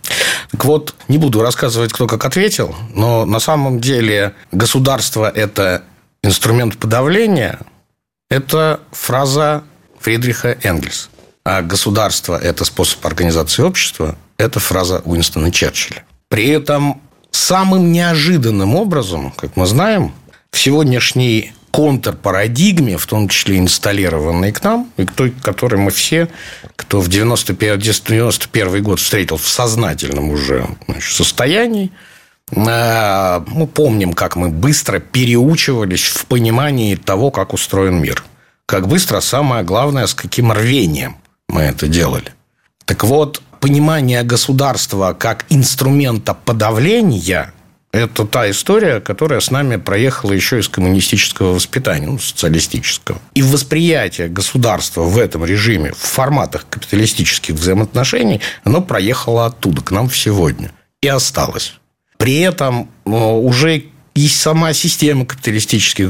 Так 0.50 0.65
вот, 0.65 0.96
не 1.08 1.20
буду 1.20 1.44
рассказывать, 1.44 1.94
кто 1.94 2.08
как 2.08 2.25
ответил, 2.25 2.75
но 2.96 3.27
на 3.27 3.39
самом 3.39 3.80
деле 3.80 4.34
государство– 4.51 5.32
это 5.36 5.84
инструмент 6.24 6.80
подавления– 6.80 7.60
это 8.32 8.80
фраза 8.92 9.63
Фридриха 10.04 10.58
Энгельса. 10.64 11.08
А 11.46 11.62
государство– 11.62 12.38
это 12.44 12.66
способ 12.66 13.06
организации 13.06 13.64
общества– 13.64 14.18
это 14.38 14.60
фраза 14.60 15.02
Уинстона 15.06 15.50
Черчилля. 15.50 16.04
При 16.28 16.50
этом 16.50 17.02
самым 17.32 17.92
неожиданным 17.92 18.76
образом, 18.76 19.32
как 19.32 19.56
мы 19.56 19.66
знаем, 19.66 20.14
в 20.52 20.60
сегодняшней 20.60 21.54
контрпарадигме, 21.72 22.98
в 22.98 23.06
том 23.08 23.30
числе 23.30 23.58
инсталлированной 23.60 24.52
к 24.52 24.64
нам, 24.64 24.92
и 24.98 25.06
к 25.06 25.12
той, 25.14 25.32
которой 25.32 25.78
мы 25.78 25.92
все, 25.92 26.28
кто 26.76 27.00
в 27.00 27.08
91, 27.08 27.80
91 27.80 28.84
год 28.84 29.00
встретил 29.00 29.38
в 29.38 29.48
сознательном 29.48 30.30
уже 30.30 30.68
значит, 30.88 31.16
состоянии, 31.16 31.92
э, 32.52 33.42
мы 33.48 33.68
помним, 33.68 34.14
как 34.14 34.36
мы 34.36 34.50
быстро 34.50 35.00
переучивались 35.00 36.04
в 36.04 36.26
понимании 36.26 36.96
того, 36.96 37.32
как 37.32 37.54
устроен 37.54 38.02
мир. 38.02 38.24
Как 38.74 38.88
быстро, 38.88 39.20
самое 39.20 39.63
главное, 39.63 40.08
с 40.08 40.15
каким 40.15 40.51
рвением 40.51 41.18
мы 41.48 41.62
это 41.62 41.88
делали. 41.88 42.34
Так 42.86 43.03
вот, 43.03 43.39
понимание 43.60 44.24
государства 44.24 45.13
как 45.13 45.46
инструмента 45.50 46.34
подавления– 46.34 47.53
это 47.92 48.25
та 48.25 48.50
история, 48.50 49.00
которая 49.00 49.42
с 49.42 49.51
нами 49.51 49.75
проехала 49.75 50.32
еще 50.32 50.58
из 50.58 50.70
коммунистического 50.70 51.53
воспитания, 51.53 52.08
ну, 52.08 52.18
социалистического. 52.18 53.20
И 53.36 53.44
восприятие 53.44 54.27
государства 54.27 55.03
в 55.03 55.20
этом 55.20 55.46
режиме, 55.46 55.92
в 55.92 55.98
форматах 55.98 56.65
капиталистических 56.68 57.53
взаимоотношений, 57.53 58.42
оно 58.63 58.82
проехало 58.82 59.46
оттуда, 59.46 59.84
к 59.84 59.92
нам 59.92 60.10
сегодня. 60.10 60.72
И 61.03 61.08
осталось. 61.08 61.75
При 62.18 62.39
этом 62.39 62.89
ну, 63.06 63.39
уже 63.39 63.84
есть 64.15 64.39
сама 64.39 64.74
система 64.74 65.25
капиталистических, 65.25 66.10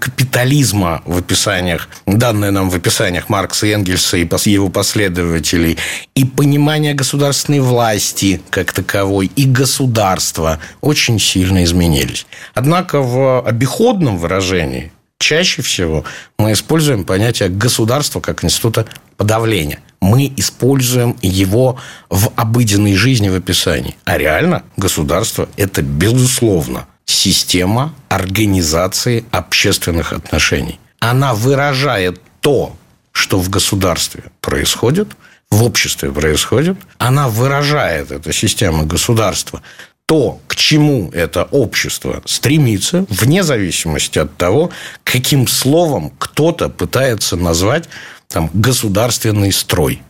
капитализма 0.00 1.02
в 1.04 1.18
описаниях, 1.18 1.88
данная 2.06 2.50
нам 2.50 2.68
в 2.68 2.74
описаниях 2.74 3.28
Маркса 3.28 3.66
и 3.66 3.70
Энгельса 3.70 4.16
и 4.16 4.28
его 4.50 4.68
последователей, 4.68 5.78
и 6.14 6.24
понимание 6.24 6.94
государственной 6.94 7.60
власти 7.60 8.40
как 8.50 8.72
таковой, 8.72 9.30
и 9.36 9.44
государства 9.44 10.58
очень 10.80 11.20
сильно 11.20 11.62
изменились. 11.64 12.26
Однако 12.54 13.00
в 13.00 13.40
обиходном 13.46 14.18
выражении 14.18 14.92
чаще 15.18 15.62
всего 15.62 16.04
мы 16.38 16.52
используем 16.52 17.04
понятие 17.04 17.48
государства 17.48 18.20
как 18.20 18.44
института 18.44 18.86
подавления. 19.16 19.78
Мы 20.00 20.30
используем 20.36 21.16
его 21.22 21.78
в 22.10 22.30
обыденной 22.36 22.94
жизни 22.94 23.28
в 23.28 23.34
описании. 23.34 23.96
А 24.04 24.18
реально 24.18 24.64
государство– 24.76 25.48
это, 25.56 25.80
безусловно, 25.80 26.86
система 27.06 27.94
организации 28.08 29.24
общественных 29.30 30.12
отношений. 30.12 30.78
Она 31.00 31.34
выражает 31.34 32.20
то, 32.40 32.76
что 33.12 33.38
в 33.38 33.48
государстве 33.48 34.24
происходит, 34.40 35.08
в 35.50 35.62
обществе 35.62 36.10
происходит. 36.10 36.76
Она 36.98 37.28
выражает, 37.28 38.10
эта 38.10 38.32
система 38.32 38.84
государства, 38.84 39.62
то, 40.06 40.40
к 40.46 40.56
чему 40.56 41.10
это 41.14 41.44
общество 41.44 42.22
стремится, 42.26 43.06
вне 43.08 43.42
зависимости 43.42 44.18
от 44.18 44.36
того, 44.36 44.70
каким 45.02 45.46
словом 45.46 46.12
кто-то 46.18 46.68
пытается 46.68 47.36
назвать 47.36 47.88
там, 48.28 48.50
государственный 48.52 49.52
строй. 49.52 50.02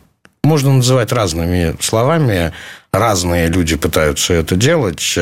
Можно 0.43 0.73
называть 0.73 1.11
разными 1.11 1.75
словами, 1.79 2.51
разные 2.91 3.47
люди 3.47 3.75
пытаются 3.77 4.33
это 4.33 4.55
делать. 4.55 5.17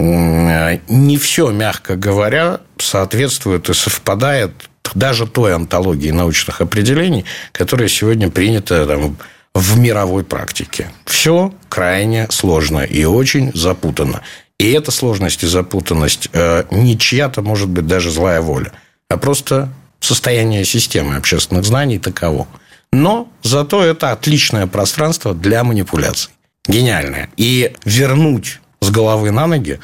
Э, 0.00 0.78
не 0.88 1.16
все, 1.18 1.50
мягко 1.50 1.96
говоря, 1.96 2.60
соответствует 2.78 3.68
и 3.68 3.74
совпадает 3.74 4.52
даже 4.94 5.26
той 5.26 5.54
антологии 5.54 6.10
научных 6.10 6.60
определений, 6.60 7.24
которая 7.52 7.88
сегодня 7.88 8.30
принята 8.30 8.86
там, 8.86 9.16
в 9.54 9.78
мировой 9.78 10.24
практике. 10.24 10.90
Все 11.04 11.52
крайне 11.68 12.26
сложно 12.30 12.80
и 12.80 13.04
очень 13.04 13.52
запутанно. 13.54 14.22
И 14.58 14.72
эта 14.72 14.90
сложность 14.90 15.42
и 15.44 15.46
запутанность 15.46 16.28
э, 16.32 16.64
не 16.70 16.98
чья-то, 16.98 17.42
может 17.42 17.68
быть, 17.68 17.86
даже 17.86 18.10
злая 18.10 18.40
воля, 18.40 18.72
а 19.08 19.16
просто 19.16 19.68
состояние 20.00 20.64
системы 20.64 21.16
общественных 21.16 21.64
знаний 21.64 21.98
таково. 21.98 22.48
Но 22.92 23.28
зато 23.42 23.84
это 23.84 24.10
отличное 24.10 24.66
пространство 24.66 25.34
для 25.34 25.62
манипуляций. 25.62 26.32
Гениальное. 26.66 27.30
И 27.36 27.72
вернуть 27.84 28.60
с 28.80 28.90
головы 28.90 29.30
на 29.30 29.46
ноги, 29.46 29.78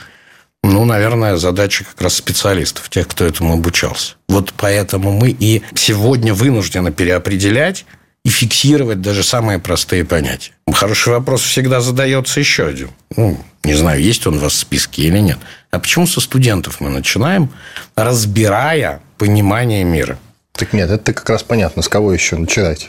ну, 0.63 0.85
наверное, 0.85 1.37
задача 1.37 1.85
как 1.85 2.01
раз 2.03 2.15
специалистов, 2.15 2.89
тех, 2.89 3.07
кто 3.07 3.25
этому 3.25 3.53
обучался. 3.53 4.15
Вот 4.29 4.53
поэтому 4.57 5.13
мы 5.13 5.31
и 5.31 5.63
сегодня 5.75 6.35
вынуждены 6.35 6.91
переопределять 6.91 7.85
и 8.25 8.29
фиксировать 8.29 9.01
даже 9.01 9.23
самые 9.23 9.61
простые 9.61 10.05
понятия. 10.05 10.53
Хороший 10.73 11.13
вопрос 11.13 11.43
всегда 11.43 11.81
задается 11.81 12.41
еще 12.41 12.67
один. 12.67 12.91
Ну, 13.17 13.39
не 13.63 13.75
знаю, 13.75 14.03
есть 14.03 14.27
он 14.27 14.39
у 14.39 14.41
вас 14.41 14.55
в 14.55 14.57
списке 14.57 15.03
или 15.03 15.19
нет. 15.21 15.39
А 15.71 15.79
почему 15.79 16.09
со 16.09 16.21
студентов 16.21 16.81
мы 16.81 16.91
начинаем, 16.91 17.51
разбирая 17.95 19.01
понимание 19.19 19.85
мира? 19.85 20.19
Так 20.53 20.73
нет, 20.73 20.91
это 20.91 21.13
как 21.13 21.31
раз 21.31 21.45
понятно, 21.45 21.83
с 21.83 21.89
кого 21.89 22.13
еще 22.13 22.37
начинать. 22.37 22.89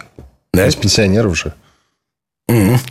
Да? 0.54 0.70
С 0.72 0.76
пенсионеров 0.76 1.38
же. 1.38 1.54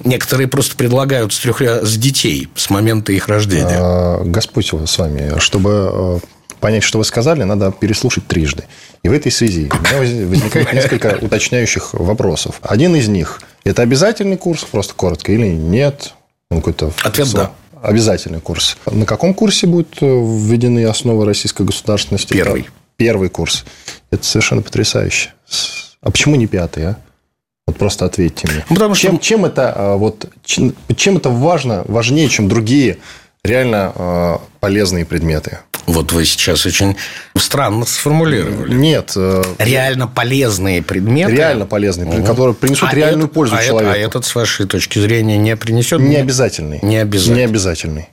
Некоторые 0.05 0.49
просто 0.49 0.77
предлагают 0.77 1.33
с, 1.33 1.39
трех, 1.39 1.61
с 1.61 1.97
детей, 1.97 2.49
с 2.55 2.69
момента 2.69 3.13
их 3.13 3.29
рождения. 3.29 3.79
А, 3.79 4.23
Господь 4.25 4.67
с 4.69 4.99
вами. 4.99 5.39
Чтобы 5.39 5.91
э, 5.93 6.19
понять, 6.61 6.83
что 6.83 6.99
вы 6.99 7.05
сказали, 7.05 7.43
надо 7.43 7.73
переслушать 7.73 8.27
трижды. 8.27 8.65
И 9.03 9.09
в 9.09 9.13
этой 9.13 9.33
связи 9.33 9.71
у 9.73 10.01
меня 10.01 10.27
возникает 10.27 10.73
несколько 10.73 11.19
уточняющих 11.23 11.95
вопросов. 11.95 12.61
Один 12.63 12.95
из 12.97 13.09
них– 13.09 13.41
это 13.65 13.83
обязательный 13.83 14.37
курс, 14.37 14.65
просто 14.65 14.95
коротко, 14.95 15.33
или 15.33 15.47
нет? 15.47 16.13
какой-то 16.51 16.93
Ответ– 17.03 17.33
да. 17.33 17.53
Обязательный 17.83 18.41
курс. 18.41 18.77
На 18.91 19.07
каком 19.07 19.33
курсе 19.33 19.67
будут 19.67 19.99
э, 20.01 20.07
введены 20.07 20.85
основы 20.87 21.25
российской 21.25 21.63
государственности? 21.63 22.33
Первый. 22.33 22.69
Первый 22.97 23.29
курс. 23.29 23.65
Это 24.11 24.25
совершенно 24.25 24.63
потрясающе. 24.63 25.35
А 26.01 26.11
почему 26.11 26.37
не 26.37 26.47
пятый, 26.47 26.87
а? 26.87 26.97
Вот 27.67 27.79
просто 27.79 28.05
ответьте 28.05 28.49
мне. 28.49 28.65
Ну, 28.69 28.77
потому 28.77 28.95
чем, 28.95 29.15
что... 29.15 29.25
чем, 29.25 29.45
это, 29.45 29.73
а, 29.75 29.97
вот, 29.97 30.29
чем, 30.45 30.75
чем 30.95 31.17
это 31.17 31.31
важно, 31.31 31.85
важнее, 31.89 32.29
чем 32.29 32.49
другие 32.49 32.99
реально 33.43 33.93
э, 33.95 34.37
полезные 34.61 35.05
предметы? 35.05 35.59
Вот 35.87 36.13
вы 36.13 36.25
сейчас 36.25 36.67
очень 36.67 36.97
странно 37.37 37.85
сформулировали. 37.85 38.75
Нет. 38.75 39.13
Э, 39.17 39.43
реально 39.59 40.07
полезные 40.07 40.83
предметы. 40.83 41.33
Реально 41.33 41.67
полезные, 41.67 42.09
угу. 42.09 42.25
которые 42.25 42.55
принесут 42.55 42.89
а 42.91 42.95
реальную 42.95 43.27
это, 43.27 43.35
пользу 43.35 43.57
а 43.57 43.65
человеку. 43.65 43.91
Это, 43.91 43.99
а 43.99 44.07
этот, 44.09 44.25
с 44.25 44.35
вашей 44.35 44.67
точки 44.67 44.99
зрения, 45.01 45.37
не 45.37 45.57
принесет? 45.57 46.01
Не 46.01 46.17
обязательный. 46.17 46.81
Не 46.83 46.99
обязательный. 46.99 47.37
Не 47.37 47.45
обязательный. 47.45 48.09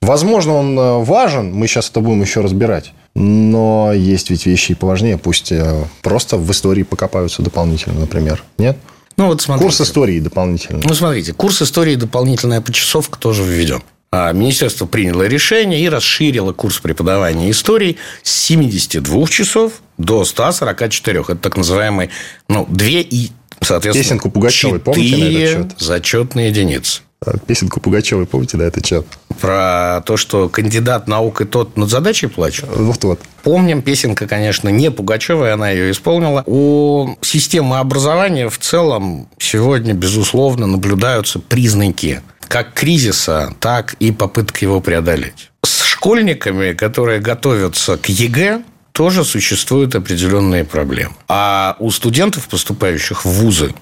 Возможно, 0.00 0.54
он 0.54 0.78
э, 0.78 1.04
важен, 1.04 1.52
мы 1.52 1.66
сейчас 1.66 1.90
это 1.90 2.00
будем 2.00 2.22
еще 2.22 2.40
разбирать. 2.40 2.92
Но 3.14 3.92
есть 3.92 4.30
ведь 4.30 4.46
вещи 4.46 4.72
и 4.72 4.74
поважнее, 4.74 5.18
пусть 5.18 5.52
просто 6.00 6.38
в 6.38 6.50
истории 6.50 6.82
покопаются 6.82 7.42
дополнительно, 7.42 8.00
например. 8.00 8.42
Нет? 8.58 8.78
Ну, 9.22 9.28
вот 9.28 9.40
смотрите. 9.40 9.66
Курс 9.68 9.80
истории 9.80 10.18
дополнительный. 10.18 10.82
Ну, 10.84 10.94
смотрите, 10.94 11.32
курс 11.32 11.62
истории 11.62 11.94
дополнительная 11.94 12.60
почасовка 12.60 13.16
тоже 13.20 13.44
введен. 13.44 13.80
А 14.10 14.32
Министерство 14.32 14.84
приняло 14.84 15.22
решение 15.28 15.80
и 15.80 15.88
расширило 15.88 16.52
курс 16.52 16.80
преподавания 16.80 17.48
истории 17.52 17.98
с 18.24 18.32
72 18.32 19.26
часов 19.28 19.74
до 19.96 20.24
144. 20.24 21.20
Это 21.20 21.36
так 21.36 21.56
называемые 21.56 22.10
ну, 22.48 22.66
2 22.68 22.86
и, 22.88 23.28
соответственно, 23.60 24.02
Песенку 24.02 24.30
Пугачевой, 24.32 24.80
помните 24.80 25.16
на 25.16 25.24
этот 25.24 25.70
счет? 25.70 25.80
зачетные 25.80 26.48
единицы. 26.48 27.02
А, 27.24 27.38
песенку 27.38 27.80
Пугачевой, 27.80 28.26
помните, 28.26 28.56
да, 28.56 28.64
это 28.64 28.84
что? 28.84 29.04
Про 29.40 30.02
то, 30.04 30.16
что 30.16 30.48
кандидат 30.48 31.08
наук 31.08 31.40
и 31.40 31.44
тот 31.44 31.76
над 31.76 31.88
задачей 31.88 32.26
плачет? 32.26 32.66
Вот-вот. 32.74 33.20
Помним, 33.42 33.82
песенка, 33.82 34.26
конечно, 34.26 34.68
не 34.68 34.90
Пугачевая, 34.90 35.54
она 35.54 35.70
ее 35.70 35.90
исполнила. 35.90 36.42
У 36.46 37.16
системы 37.20 37.78
образования 37.78 38.48
в 38.48 38.58
целом 38.58 39.28
сегодня, 39.38 39.94
безусловно, 39.94 40.66
наблюдаются 40.66 41.38
признаки 41.38 42.22
как 42.48 42.74
кризиса, 42.74 43.54
так 43.60 43.94
и 43.94 44.12
попыток 44.12 44.60
его 44.60 44.80
преодолеть. 44.80 45.50
С 45.64 45.84
школьниками, 45.84 46.72
которые 46.72 47.18
готовятся 47.18 47.96
к 47.96 48.10
ЕГЭ, 48.10 48.62
тоже 48.92 49.24
существуют 49.24 49.94
определенные 49.94 50.64
проблемы. 50.64 51.14
А 51.28 51.76
у 51.78 51.90
студентов, 51.90 52.48
поступающих 52.48 53.24
в 53.24 53.30
вузы, 53.30 53.72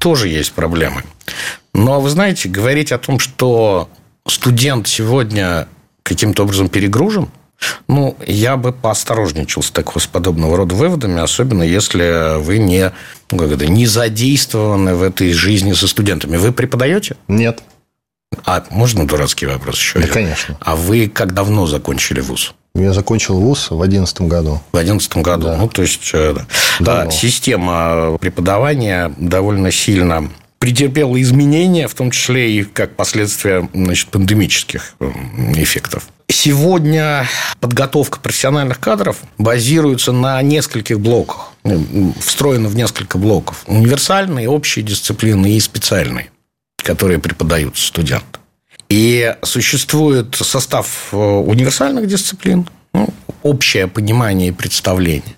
тоже 0.00 0.28
есть 0.28 0.52
проблемы. 0.52 1.04
Но 1.72 2.00
вы 2.00 2.10
знаете, 2.10 2.48
говорить 2.48 2.90
о 2.90 2.98
том, 2.98 3.20
что 3.20 3.88
студент 4.26 4.88
сегодня 4.88 5.68
каким-то 6.02 6.42
образом 6.42 6.68
перегружен, 6.68 7.28
ну, 7.88 8.16
я 8.26 8.56
бы 8.56 8.72
поосторожничал 8.72 9.62
с 9.62 9.70
такого 9.70 9.98
с 9.98 10.06
подобного 10.06 10.56
рода 10.56 10.74
выводами, 10.74 11.20
особенно 11.20 11.62
если 11.62 12.40
вы 12.40 12.58
не, 12.58 12.92
ну, 13.30 13.38
как 13.38 13.52
это, 13.52 13.66
не 13.66 13.86
задействованы 13.86 14.94
в 14.94 15.02
этой 15.02 15.32
жизни 15.32 15.74
со 15.74 15.86
студентами. 15.86 16.38
Вы 16.38 16.52
преподаете? 16.52 17.16
Нет. 17.28 17.62
А 18.46 18.64
можно 18.70 19.06
дурацкий 19.06 19.46
вопрос 19.46 19.76
еще? 19.76 20.00
Да, 20.00 20.06
конечно. 20.06 20.56
А 20.60 20.74
вы 20.74 21.08
как 21.08 21.34
давно 21.34 21.66
закончили 21.66 22.20
вуз? 22.20 22.54
Я 22.74 22.92
закончил 22.92 23.40
вуз 23.40 23.70
в 23.70 23.76
2011 23.76 24.20
году. 24.22 24.60
В 24.72 24.76
2011 24.76 25.16
году. 25.18 25.46
Да. 25.46 25.56
Ну, 25.56 25.68
то 25.68 25.82
есть, 25.82 26.10
э, 26.12 26.34
да. 26.78 27.10
система 27.10 28.16
преподавания 28.18 29.12
довольно 29.18 29.70
сильно 29.70 30.30
претерпела 30.60 31.20
изменения, 31.20 31.88
в 31.88 31.94
том 31.94 32.10
числе 32.10 32.52
и 32.52 32.64
как 32.64 32.94
последствия 32.94 33.68
значит, 33.72 34.08
пандемических 34.08 34.94
эффектов. 35.56 36.08
Сегодня 36.28 37.26
подготовка 37.60 38.20
профессиональных 38.20 38.78
кадров 38.78 39.16
базируется 39.38 40.12
на 40.12 40.40
нескольких 40.42 41.00
блоках, 41.00 41.52
ну, 41.64 42.14
встроена 42.20 42.68
в 42.68 42.76
несколько 42.76 43.18
блоков. 43.18 43.64
Универсальные, 43.66 44.48
общие 44.48 44.84
дисциплины 44.84 45.50
и 45.52 45.60
специальные, 45.60 46.30
которые 46.76 47.18
преподаются 47.18 47.84
студентам. 47.84 48.39
И 48.90 49.34
существует 49.42 50.34
состав 50.34 51.08
э, 51.12 51.16
универсальных 51.16 52.06
дисциплин, 52.08 52.68
ну, 52.92 53.08
общее 53.42 53.86
понимание 53.86 54.48
и 54.48 54.52
представление, 54.52 55.36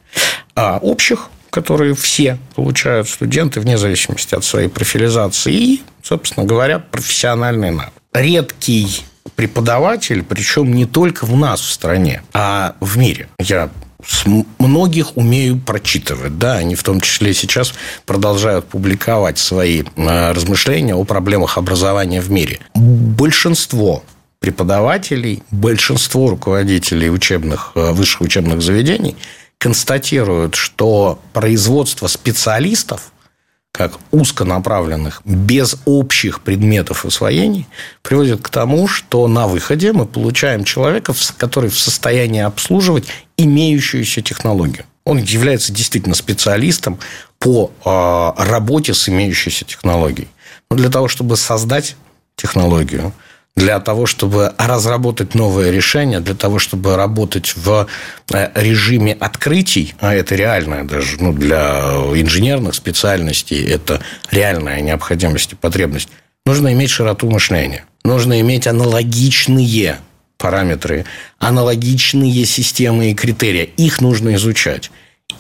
а 0.57 0.79
общих, 0.79 1.29
которые 1.51 1.95
все 1.95 2.39
получают 2.55 3.09
студенты 3.09 3.61
вне 3.61 3.77
зависимости 3.77 4.35
от 4.35 4.43
своей 4.43 4.69
профилизации 4.69 5.53
и, 5.53 5.83
собственно 6.03 6.47
говоря, 6.47 6.79
профессиональный 6.79 7.71
навык. 7.71 7.93
Редкий 8.15 9.05
преподаватель, 9.37 10.23
причем 10.23 10.73
не 10.73 10.87
только 10.87 11.27
в 11.27 11.37
нас 11.37 11.61
в 11.61 11.71
стране, 11.71 12.23
а 12.33 12.75
в 12.81 12.97
мире. 12.97 13.29
Я 13.39 13.69
с 14.07 14.25
многих 14.59 15.17
умею 15.17 15.61
прочитывать. 15.61 16.39
Да, 16.39 16.55
они 16.57 16.75
в 16.75 16.83
том 16.83 17.01
числе 17.01 17.35
сейчас 17.35 17.75
продолжают 18.07 18.67
публиковать 18.67 19.39
свои 19.39 19.83
э, 19.83 20.33
размышления 20.33 20.95
о 20.95 21.05
проблемах 21.05 21.59
образования 21.59 22.21
в 22.21 22.31
мире. 22.31 22.61
Большинство 22.75 24.03
преподавателей, 24.41 25.43
большинство 25.51 26.29
руководителей 26.31 27.11
учебных, 27.11 27.73
э, 27.75 27.93
высших 27.93 28.23
учебных 28.23 28.61
заведений 28.61 29.17
констатируют, 29.59 30.57
что 30.57 31.21
производство 31.33 32.09
специалистов 32.09 33.13
как 33.73 33.99
узконаправленных, 34.11 35.23
без 35.25 35.77
общих 35.87 36.43
предметов 36.43 37.07
освоений, 37.07 37.67
приводит 38.03 38.43
к 38.43 38.51
тому, 38.51 38.87
что 38.87 39.27
на 39.29 39.47
выходе 39.47 39.93
мы 39.93 40.05
получаем 40.05 40.65
человека, 40.65 41.15
который 41.39 41.71
в 41.71 41.79
состоянии 41.79 42.43
обслуживать 42.43 43.07
имеющуюся 43.39 44.21
технологию. 44.21 44.85
Он 45.05 45.19
является 45.19 45.73
действительно 45.73 46.15
специалистом 46.15 46.99
по 47.39 47.73
а, 47.85 48.35
работе 48.37 48.93
с 48.93 49.09
имеющейся 49.09 49.65
технологией. 49.65 50.29
Но 50.71 50.77
для 50.77 50.91
того, 50.91 51.09
чтобы 51.09 51.37
создать 51.37 51.97
технологию, 52.37 53.13
для 53.57 53.81
того, 53.81 54.07
чтобы 54.07 54.55
разработать 54.57 55.35
новое 55.35 55.71
решение, 55.71 56.21
для 56.21 56.35
того, 56.35 56.59
чтобы 56.59 56.97
работать 56.97 57.55
в 57.55 57.87
э, 58.33 58.51
режиме 58.55 59.13
открытий, 59.13 59.95
а 60.01 60.15
это 60.15 60.35
реальная 60.35 60.85
даже 60.85 61.23
ну, 61.23 61.33
для 61.33 61.81
инженерных 62.15 62.75
специальностей, 62.75 63.63
это 63.65 64.01
реальная 64.31 64.81
необходимость 64.81 65.53
и 65.53 65.57
потребность, 65.57 66.09
нужно 66.47 66.73
иметь 66.73 66.91
широту 66.91 67.31
мышления. 67.31 67.85
Нужно 68.05 68.41
иметь 68.41 68.67
аналогичные 68.67 69.99
параметры, 70.39 71.05
аналогичные 71.39 72.45
системы 72.47 73.11
и 73.11 73.15
критерии. 73.15 73.71
Их 73.77 74.01
нужно 74.01 74.35
изучать. 74.35 74.91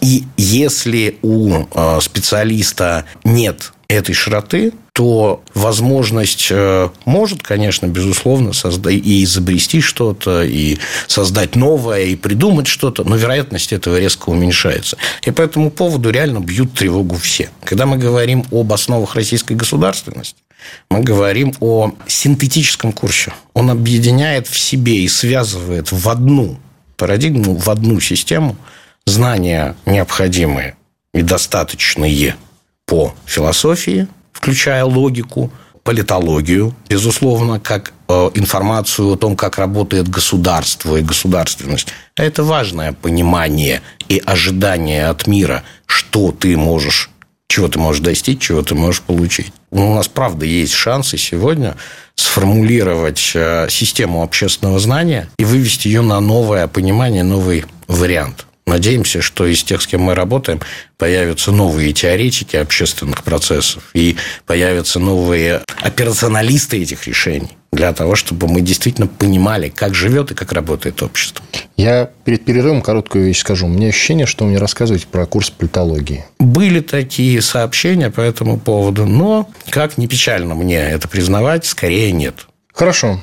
И 0.00 0.24
если 0.36 1.18
у 1.22 1.64
э, 1.74 2.00
специалиста 2.00 3.04
нет 3.24 3.72
этой 3.92 4.14
широты, 4.14 4.72
то 4.92 5.42
возможность 5.54 6.48
э, 6.50 6.88
может, 7.04 7.42
конечно, 7.42 7.86
безусловно, 7.86 8.52
создать 8.52 8.94
и 8.94 9.24
изобрести 9.24 9.80
что-то, 9.80 10.42
и 10.42 10.78
создать 11.06 11.56
новое, 11.56 12.04
и 12.04 12.16
придумать 12.16 12.66
что-то, 12.66 13.04
но 13.04 13.16
вероятность 13.16 13.72
этого 13.72 13.98
резко 13.98 14.28
уменьшается. 14.30 14.96
И 15.22 15.30
по 15.30 15.42
этому 15.42 15.70
поводу 15.70 16.10
реально 16.10 16.40
бьют 16.40 16.74
тревогу 16.74 17.16
все. 17.16 17.50
Когда 17.64 17.86
мы 17.86 17.96
говорим 17.96 18.44
об 18.50 18.72
основах 18.72 19.14
российской 19.14 19.54
государственности, 19.54 20.36
мы 20.90 21.00
говорим 21.00 21.54
о 21.60 21.92
синтетическом 22.06 22.92
курсе. 22.92 23.32
Он 23.54 23.70
объединяет 23.70 24.46
в 24.46 24.58
себе 24.58 25.00
и 25.00 25.08
связывает 25.08 25.90
в 25.90 26.08
одну 26.08 26.58
парадигму, 26.96 27.56
в 27.56 27.68
одну 27.68 27.98
систему 28.00 28.56
знания 29.06 29.74
необходимые 29.86 30.76
и 31.14 31.22
достаточные 31.22 32.36
по 32.92 33.14
философии, 33.24 34.06
включая 34.34 34.84
логику, 34.84 35.50
политологию, 35.82 36.74
безусловно, 36.90 37.58
как 37.58 37.94
э, 38.06 38.30
информацию 38.34 39.14
о 39.14 39.16
том, 39.16 39.34
как 39.34 39.56
работает 39.56 40.08
государство 40.08 40.98
и 40.98 41.02
государственность. 41.02 41.88
Это 42.16 42.44
важное 42.44 42.92
понимание 42.92 43.80
и 44.10 44.22
ожидание 44.26 45.06
от 45.06 45.26
мира, 45.26 45.62
что 45.86 46.32
ты 46.32 46.54
можешь, 46.54 47.08
чего 47.48 47.68
ты 47.68 47.78
можешь 47.78 48.02
достичь, 48.02 48.42
чего 48.42 48.60
ты 48.60 48.74
можешь 48.74 49.00
получить. 49.00 49.54
Ну, 49.70 49.92
у 49.92 49.94
нас, 49.94 50.06
правда, 50.06 50.44
есть 50.44 50.74
шансы 50.74 51.16
сегодня 51.16 51.76
сформулировать 52.14 53.32
э, 53.34 53.68
систему 53.70 54.22
общественного 54.22 54.78
знания 54.78 55.30
и 55.38 55.46
вывести 55.46 55.88
ее 55.88 56.02
на 56.02 56.20
новое 56.20 56.66
понимание, 56.66 57.24
новый 57.24 57.64
вариант. 57.88 58.44
Надеемся, 58.66 59.20
что 59.22 59.46
из 59.46 59.62
тех, 59.64 59.82
с 59.82 59.86
кем 59.86 60.02
мы 60.02 60.14
работаем, 60.14 60.60
появятся 60.96 61.50
новые 61.50 61.92
теоретики 61.92 62.56
общественных 62.56 63.24
процессов 63.24 63.90
и 63.92 64.16
появятся 64.46 65.00
новые 65.00 65.62
операционалисты 65.80 66.80
этих 66.80 67.06
решений 67.06 67.56
для 67.72 67.92
того, 67.92 68.14
чтобы 68.14 68.48
мы 68.48 68.60
действительно 68.60 69.06
понимали, 69.06 69.68
как 69.70 69.94
живет 69.94 70.30
и 70.30 70.34
как 70.34 70.52
работает 70.52 71.02
общество. 71.02 71.44
Я 71.76 72.10
перед 72.24 72.44
перерывом 72.44 72.82
короткую 72.82 73.24
вещь 73.24 73.40
скажу. 73.40 73.66
У 73.66 73.70
меня 73.70 73.88
ощущение, 73.88 74.26
что 74.26 74.44
вы 74.44 74.50
мне 74.50 74.58
рассказываете 74.58 75.06
про 75.06 75.26
курс 75.26 75.50
политологии. 75.50 76.24
Были 76.38 76.80
такие 76.80 77.40
сообщения 77.40 78.10
по 78.10 78.20
этому 78.20 78.60
поводу, 78.60 79.06
но, 79.06 79.48
как 79.70 79.96
не 79.98 80.06
печально 80.06 80.54
мне 80.54 80.78
это 80.78 81.08
признавать, 81.08 81.64
скорее 81.64 82.12
нет. 82.12 82.46
Хорошо. 82.72 83.20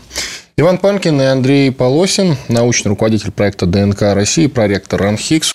Иван 0.60 0.78
Панкин 0.78 1.22
и 1.22 1.24
Андрей 1.24 1.72
Полосин, 1.72 2.36
научный 2.50 2.89
руководитель 2.89 3.32
проекта 3.32 3.65
ДНК 3.65 4.02
России, 4.13 4.48
проректор 4.48 5.02
РАНХИКС. 5.02 5.54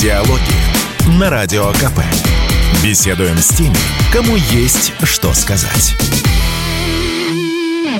Диалоги 0.00 1.18
на 1.18 1.28
Радио 1.28 1.66
КП. 1.72 2.00
Беседуем 2.82 3.36
с 3.36 3.48
теми, 3.48 3.76
кому 4.14 4.36
есть 4.36 4.94
что 5.02 5.34
сказать. 5.34 5.94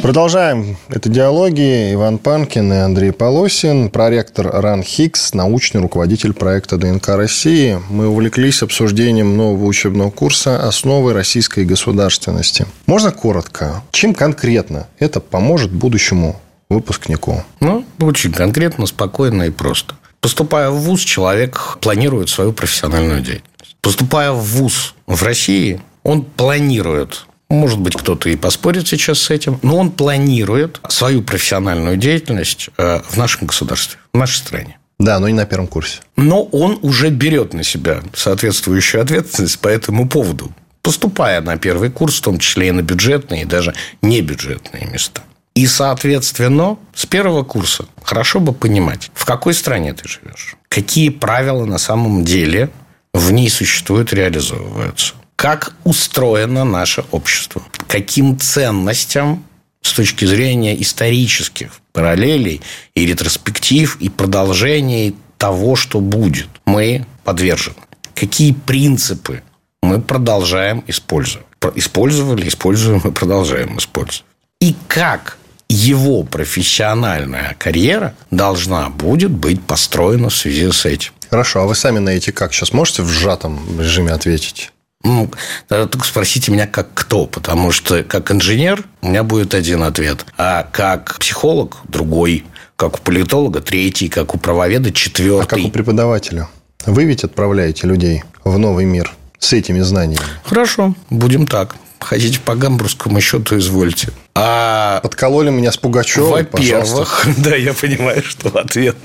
Продолжаем. 0.02 0.78
Это 0.88 1.10
диалоги. 1.10 1.92
Иван 1.92 2.16
Панкин 2.18 2.72
и 2.72 2.76
Андрей 2.76 3.12
Полосин, 3.12 3.90
проректор 3.90 4.50
РАН 4.50 4.82
Хикс, 4.82 5.34
научный 5.34 5.82
руководитель 5.82 6.32
проекта 6.32 6.78
ДНК 6.78 7.08
России. 7.10 7.78
Мы 7.90 8.08
увлеклись 8.08 8.62
обсуждением 8.62 9.36
нового 9.36 9.66
учебного 9.66 10.10
курса 10.10 10.66
«Основы 10.66 11.12
российской 11.12 11.66
государственности». 11.66 12.66
Можно 12.86 13.12
коротко? 13.12 13.82
Чем 13.92 14.14
конкретно 14.14 14.88
это 14.98 15.20
поможет 15.20 15.70
будущему 15.70 16.40
выпускнику? 16.70 17.44
Ну, 17.60 17.84
очень 18.00 18.32
конкретно, 18.32 18.86
спокойно 18.86 19.42
и 19.44 19.50
просто. 19.50 19.96
Поступая 20.22 20.70
в 20.70 20.78
ВУЗ, 20.78 21.02
человек 21.02 21.78
планирует 21.80 22.30
свою 22.30 22.52
профессиональную 22.52 23.20
деятельность. 23.20 23.76
Поступая 23.82 24.32
в 24.32 24.42
ВУЗ 24.42 24.94
в 25.06 25.22
России, 25.22 25.80
он 26.02 26.22
планирует 26.22 27.26
может 27.50 27.80
быть, 27.80 27.96
кто-то 27.96 28.30
и 28.30 28.36
поспорит 28.36 28.86
сейчас 28.88 29.18
с 29.18 29.30
этим, 29.30 29.58
но 29.62 29.76
он 29.76 29.90
планирует 29.90 30.80
свою 30.88 31.22
профессиональную 31.22 31.96
деятельность 31.96 32.70
э, 32.78 33.00
в 33.08 33.16
нашем 33.16 33.48
государстве, 33.48 33.98
в 34.14 34.16
нашей 34.16 34.36
стране. 34.36 34.78
Да, 34.98 35.18
но 35.18 35.28
не 35.28 35.34
на 35.34 35.46
первом 35.46 35.66
курсе. 35.66 36.00
Но 36.16 36.44
он 36.44 36.78
уже 36.82 37.08
берет 37.08 37.54
на 37.54 37.64
себя 37.64 38.02
соответствующую 38.14 39.02
ответственность 39.02 39.58
по 39.58 39.68
этому 39.68 40.08
поводу, 40.08 40.52
поступая 40.82 41.40
на 41.40 41.56
первый 41.56 41.90
курс, 41.90 42.18
в 42.18 42.22
том 42.22 42.38
числе 42.38 42.68
и 42.68 42.70
на 42.70 42.82
бюджетные, 42.82 43.42
и 43.42 43.46
даже 43.46 43.74
небюджетные 44.02 44.86
места. 44.86 45.22
И, 45.54 45.66
соответственно, 45.66 46.78
с 46.94 47.06
первого 47.06 47.42
курса 47.42 47.86
хорошо 48.02 48.40
бы 48.40 48.52
понимать, 48.52 49.10
в 49.14 49.24
какой 49.24 49.54
стране 49.54 49.92
ты 49.94 50.06
живешь, 50.08 50.56
какие 50.68 51.08
правила 51.08 51.64
на 51.64 51.78
самом 51.78 52.24
деле 52.24 52.70
в 53.12 53.32
ней 53.32 53.50
существуют, 53.50 54.12
реализовываются 54.12 55.14
как 55.40 55.72
устроено 55.84 56.64
наше 56.64 57.02
общество, 57.12 57.62
каким 57.88 58.38
ценностям 58.38 59.42
с 59.80 59.94
точки 59.94 60.26
зрения 60.26 60.78
исторических 60.82 61.80
параллелей 61.94 62.60
и 62.94 63.06
ретроспектив, 63.06 63.96
и 64.00 64.10
продолжений 64.10 65.16
того, 65.38 65.76
что 65.76 66.00
будет, 66.00 66.48
мы 66.66 67.06
подвержены. 67.24 67.78
Какие 68.14 68.52
принципы 68.52 69.42
мы 69.82 70.02
продолжаем 70.02 70.84
использовать. 70.86 71.46
Использовали, 71.74 72.46
используем 72.46 72.98
и 72.98 73.10
продолжаем 73.10 73.78
использовать. 73.78 74.26
И 74.60 74.76
как 74.88 75.38
его 75.70 76.22
профессиональная 76.22 77.56
карьера 77.58 78.14
должна 78.30 78.90
будет 78.90 79.30
быть 79.30 79.62
построена 79.62 80.28
в 80.28 80.36
связи 80.36 80.70
с 80.70 80.84
этим. 80.84 81.12
Хорошо, 81.30 81.62
а 81.62 81.66
вы 81.66 81.74
сами 81.74 81.98
на 81.98 82.10
эти 82.10 82.30
как 82.30 82.52
сейчас 82.52 82.74
можете 82.74 83.00
в 83.00 83.08
сжатом 83.08 83.80
режиме 83.80 84.12
ответить? 84.12 84.70
Ну, 85.02 85.30
тогда 85.68 85.86
только 85.86 86.06
спросите 86.06 86.52
меня, 86.52 86.66
как 86.66 86.88
кто, 86.92 87.26
потому 87.26 87.72
что 87.72 88.02
как 88.02 88.30
инженер 88.30 88.84
у 89.00 89.08
меня 89.08 89.22
будет 89.22 89.54
один 89.54 89.82
ответ, 89.82 90.26
а 90.36 90.68
как 90.70 91.18
психолог– 91.18 91.78
другой, 91.88 92.44
как 92.76 92.96
у 92.96 92.98
политолога– 92.98 93.60
третий, 93.62 94.08
как 94.08 94.34
у 94.34 94.38
правоведа– 94.38 94.92
четвертый. 94.92 95.44
А 95.44 95.46
как 95.46 95.58
у 95.60 95.70
преподавателя? 95.70 96.48
Вы 96.84 97.04
ведь 97.04 97.24
отправляете 97.24 97.86
людей 97.86 98.24
в 98.44 98.58
новый 98.58 98.84
мир 98.84 99.12
с 99.38 99.52
этими 99.54 99.80
знаниями? 99.80 100.24
Хорошо, 100.44 100.94
будем 101.08 101.46
так. 101.46 101.76
Хотите 101.98 102.40
по 102.40 102.54
гамбургскому 102.54 103.20
счету, 103.20 103.58
извольте. 103.58 104.08
А... 104.34 105.00
Подкололи 105.02 105.50
меня 105.50 105.70
с 105.70 105.76
Пугачевым, 105.76 106.30
Во-первых, 106.30 107.26
да, 107.38 107.54
я 107.54 107.74
понимаю, 107.74 108.22
что 108.22 108.48
ответ 108.58 108.96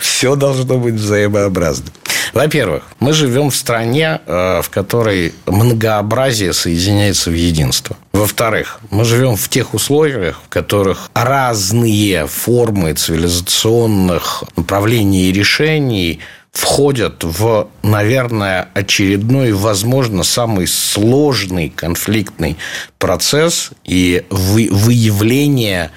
все 0.00 0.34
должно 0.34 0.78
быть 0.78 0.94
взаимообразным. 0.94 1.92
Во-первых, 2.32 2.84
мы 3.00 3.12
живем 3.12 3.50
в 3.50 3.56
стране, 3.56 4.20
э, 4.26 4.60
в 4.62 4.70
которой 4.70 5.34
многообразие 5.46 6.52
соединяется 6.52 7.30
в 7.30 7.34
единство. 7.34 7.96
Во-вторых, 8.12 8.80
мы 8.90 9.04
живем 9.04 9.36
в 9.36 9.48
тех 9.48 9.74
условиях, 9.74 10.40
в 10.44 10.48
которых 10.48 11.10
разные 11.14 12.26
формы 12.26 12.92
цивилизационных 12.94 14.44
направлений 14.56 15.30
и 15.30 15.32
решений 15.32 16.20
входят 16.52 17.22
в, 17.22 17.68
наверное, 17.82 18.68
очередной, 18.74 19.52
возможно, 19.52 20.22
самый 20.22 20.66
сложный 20.66 21.70
конфликтный 21.70 22.56
процесс 22.98 23.70
и 23.84 24.24
выявление 24.30 25.90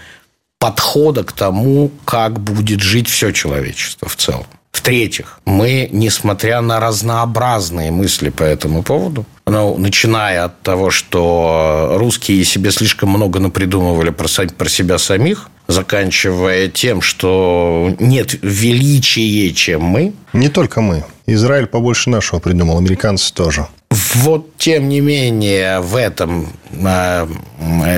подхода 0.60 1.24
к 1.24 1.34
тому, 1.34 1.91
как 2.06 2.39
будет 2.39 2.82
жить 2.82 3.10
все 3.10 3.32
человечество 3.32 4.08
в 4.08 4.15
целом. 4.15 4.46
В-третьих, 4.74 5.40
мы, 5.46 5.88
несмотря 5.92 6.60
на 6.60 6.80
разнообразные 6.80 7.92
мысли 7.92 8.30
по 8.30 8.44
этому 8.44 8.84
поводу, 8.84 9.26
ну, 9.46 9.78
начиная 9.78 10.46
от 10.46 10.62
того, 10.62 10.90
что 10.90 11.94
русские 11.98 12.44
себе 12.44 12.72
слишком 12.72 13.10
много 13.10 13.40
напридумывали 13.40 14.10
про, 14.10 14.28
про 14.28 14.70
себя 14.70 14.98
самих, 14.98 15.50
заканчивая 15.68 16.68
тем, 16.68 17.02
что 17.02 17.96
нет 18.00 18.36
величия, 18.42 19.54
чем 19.54 19.84
мы. 19.84 20.14
Не 20.34 20.50
только 20.50 20.82
мы. 20.82 21.06
Израиль 21.28 21.68
побольше 21.68 22.10
нашего 22.10 22.40
придумал, 22.40 22.78
американцы 22.80 23.34
тоже. 23.34 23.68
Вот, 23.92 24.58
тем 24.58 24.90
не 24.90 25.02
менее, 25.02 25.80
в 25.82 25.96
этом 25.96 26.52
э, 26.72 27.28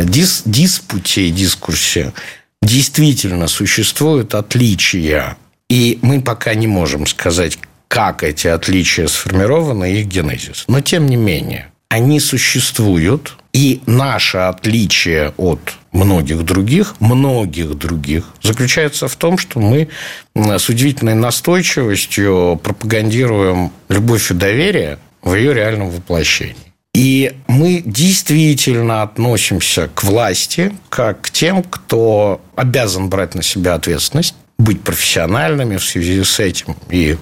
дис, 0.04 0.44
диспуте 0.46 1.30
и 1.30 1.32
дискурсе 1.32 2.14
действительно 2.62 3.48
существуют 3.48 4.36
отличия 4.36 5.38
и 5.70 6.00
мы 6.02 6.22
пока 6.22 6.54
не 6.54 6.68
можем 6.68 7.08
сказать, 7.08 7.58
как 7.88 8.24
эти 8.24 8.48
отличия 8.48 9.08
сформированы, 9.08 9.94
их 9.94 10.08
генезис. 10.08 10.66
Но, 10.68 10.82
тем 10.82 11.06
не 11.08 11.16
менее, 11.16 11.72
они 11.90 12.20
существуют, 12.20 13.38
и 13.54 13.82
наше 13.86 14.38
отличие 14.40 15.34
от 15.38 15.60
многих 15.92 16.44
других, 16.44 16.96
многих 17.00 17.76
других, 17.76 18.26
заключается 18.42 19.08
в 19.08 19.16
том, 19.16 19.38
что 19.38 19.60
мы 19.60 19.88
с 20.36 20.68
удивительной 20.68 21.16
настойчивостью 21.16 22.60
пропагандируем 22.62 23.72
любовь 23.88 24.32
и 24.32 24.34
доверие 24.34 25.00
в 25.22 25.36
ее 25.36 25.54
реальном 25.54 25.90
воплощении. 25.90 26.56
И 26.94 27.34
мы 27.48 27.82
действительно 27.86 29.02
относимся 29.02 29.90
к 29.94 30.04
власти 30.04 30.74
как 30.90 31.22
к 31.22 31.30
тем, 31.30 31.64
кто 31.64 32.42
обязан 32.56 33.10
брать 33.10 33.36
на 33.36 33.44
себя 33.44 33.74
ответственность, 33.74 34.36
быть 34.58 34.82
профессиональными 34.82 35.78
в 35.78 35.84
связи 35.84 36.24
с 36.24 36.40
этим 36.40 36.76
и 36.90 37.18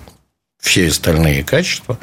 все 0.60 0.88
остальные 0.88 1.44
качества, 1.44 1.98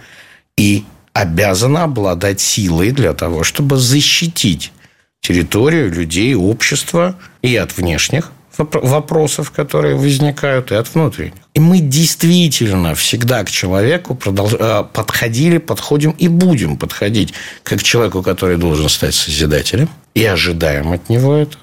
и 0.56 0.84
обязана 1.12 1.84
обладать 1.84 2.40
силой 2.40 2.90
для 2.90 3.14
того, 3.14 3.42
чтобы 3.42 3.76
защитить 3.76 4.72
территорию, 5.20 5.92
людей, 5.92 6.34
общество 6.34 7.16
и 7.42 7.56
от 7.56 7.76
внешних 7.76 8.32
вопросов, 8.58 9.50
которые 9.50 9.94
возникают, 9.94 10.70
и 10.70 10.74
от 10.74 10.94
внутренних. 10.94 11.32
И 11.54 11.60
мы 11.60 11.78
действительно 11.78 12.94
всегда 12.94 13.42
к 13.44 13.50
человеку 13.50 14.14
продолж... 14.14 14.54
Э, 14.58 14.84
подходили, 14.92 15.58
подходим 15.58 16.10
и 16.12 16.28
будем 16.28 16.76
подходить 16.76 17.32
как 17.62 17.80
к 17.80 17.82
человеку, 17.82 18.22
который 18.22 18.58
должен 18.58 18.88
стать 18.88 19.14
созидателем, 19.14 19.88
и 20.14 20.24
ожидаем 20.24 20.92
от 20.92 21.08
него 21.08 21.36
этого 21.36 21.62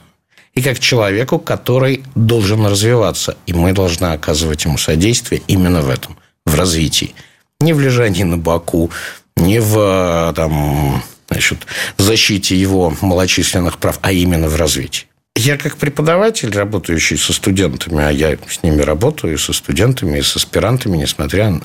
и 0.58 0.62
как 0.62 0.80
человеку, 0.80 1.38
который 1.38 2.04
должен 2.16 2.66
развиваться. 2.66 3.38
И 3.46 3.54
мы 3.54 3.74
должны 3.74 4.08
оказывать 4.08 4.66
ему 4.66 4.80
содействие 4.80 5.44
именно 5.48 5.82
в 5.82 5.90
этом, 5.90 6.18
в 6.48 6.56
развитии. 6.56 7.14
Не 7.60 7.74
в 7.74 7.80
лежании 7.80 8.24
на 8.24 8.38
боку, 8.38 8.90
не 9.36 9.60
в 9.62 10.34
там, 10.36 11.04
значит, 11.30 11.60
защите 11.98 12.56
его 12.56 12.92
малочисленных 13.02 13.78
прав, 13.78 14.00
а 14.02 14.12
именно 14.12 14.48
в 14.48 14.56
развитии. 14.56 15.06
Я 15.36 15.58
как 15.58 15.78
преподаватель, 15.78 16.50
работающий 16.50 17.18
со 17.18 17.34
студентами, 17.34 18.04
а 18.04 18.10
я 18.10 18.36
с 18.50 18.64
ними 18.64 18.82
работаю, 18.82 19.38
со 19.38 19.54
студентами, 19.54 20.18
и 20.18 20.22
с 20.24 20.36
аспирантами, 20.36 20.98
несмотря 20.98 21.52
на 21.52 21.62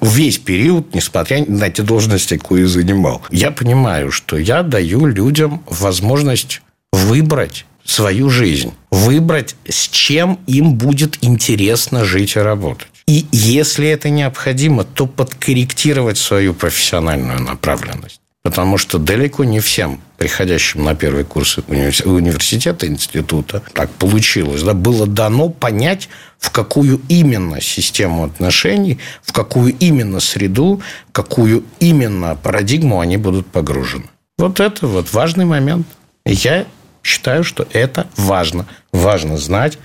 весь 0.00 0.38
период, 0.38 0.94
несмотря 0.94 1.44
на 1.44 1.68
те 1.70 1.82
должности, 1.82 2.38
какие 2.38 2.62
занимал, 2.66 3.20
я 3.32 3.50
понимаю, 3.50 4.12
что 4.12 4.38
я 4.38 4.62
даю 4.62 5.06
людям 5.06 5.64
возможность 5.66 6.62
выбрать 6.92 7.64
свою 7.88 8.28
жизнь, 8.28 8.74
выбрать, 8.90 9.56
с 9.68 9.88
чем 9.88 10.38
им 10.46 10.74
будет 10.74 11.18
интересно 11.22 12.04
жить 12.04 12.36
и 12.36 12.40
работать. 12.40 12.88
И 13.06 13.26
если 13.32 13.88
это 13.88 14.10
необходимо, 14.10 14.84
то 14.84 15.06
подкорректировать 15.06 16.18
свою 16.18 16.52
профессиональную 16.52 17.40
направленность. 17.40 18.20
Потому 18.42 18.78
что 18.78 18.98
далеко 18.98 19.44
не 19.44 19.60
всем, 19.60 20.00
приходящим 20.18 20.84
на 20.84 20.94
первый 20.94 21.24
курс 21.24 21.58
университета, 21.66 22.86
института, 22.86 23.62
так 23.72 23.90
получилось. 23.90 24.62
Да, 24.62 24.74
было 24.74 25.06
дано 25.06 25.48
понять, 25.48 26.08
в 26.38 26.50
какую 26.50 27.00
именно 27.08 27.60
систему 27.60 28.24
отношений, 28.24 28.98
в 29.22 29.32
какую 29.32 29.74
именно 29.78 30.20
среду, 30.20 30.82
какую 31.12 31.64
именно 31.80 32.36
парадигму 32.36 33.00
они 33.00 33.16
будут 33.16 33.46
погружены. 33.46 34.04
Вот 34.36 34.60
это 34.60 34.86
вот 34.86 35.12
важный 35.12 35.46
момент. 35.46 35.86
Я 36.24 36.66
считаю, 37.08 37.42
что 37.42 37.66
это 37.72 38.06
важно. 38.16 38.66
Важно 38.92 39.36
знать, 39.38 39.78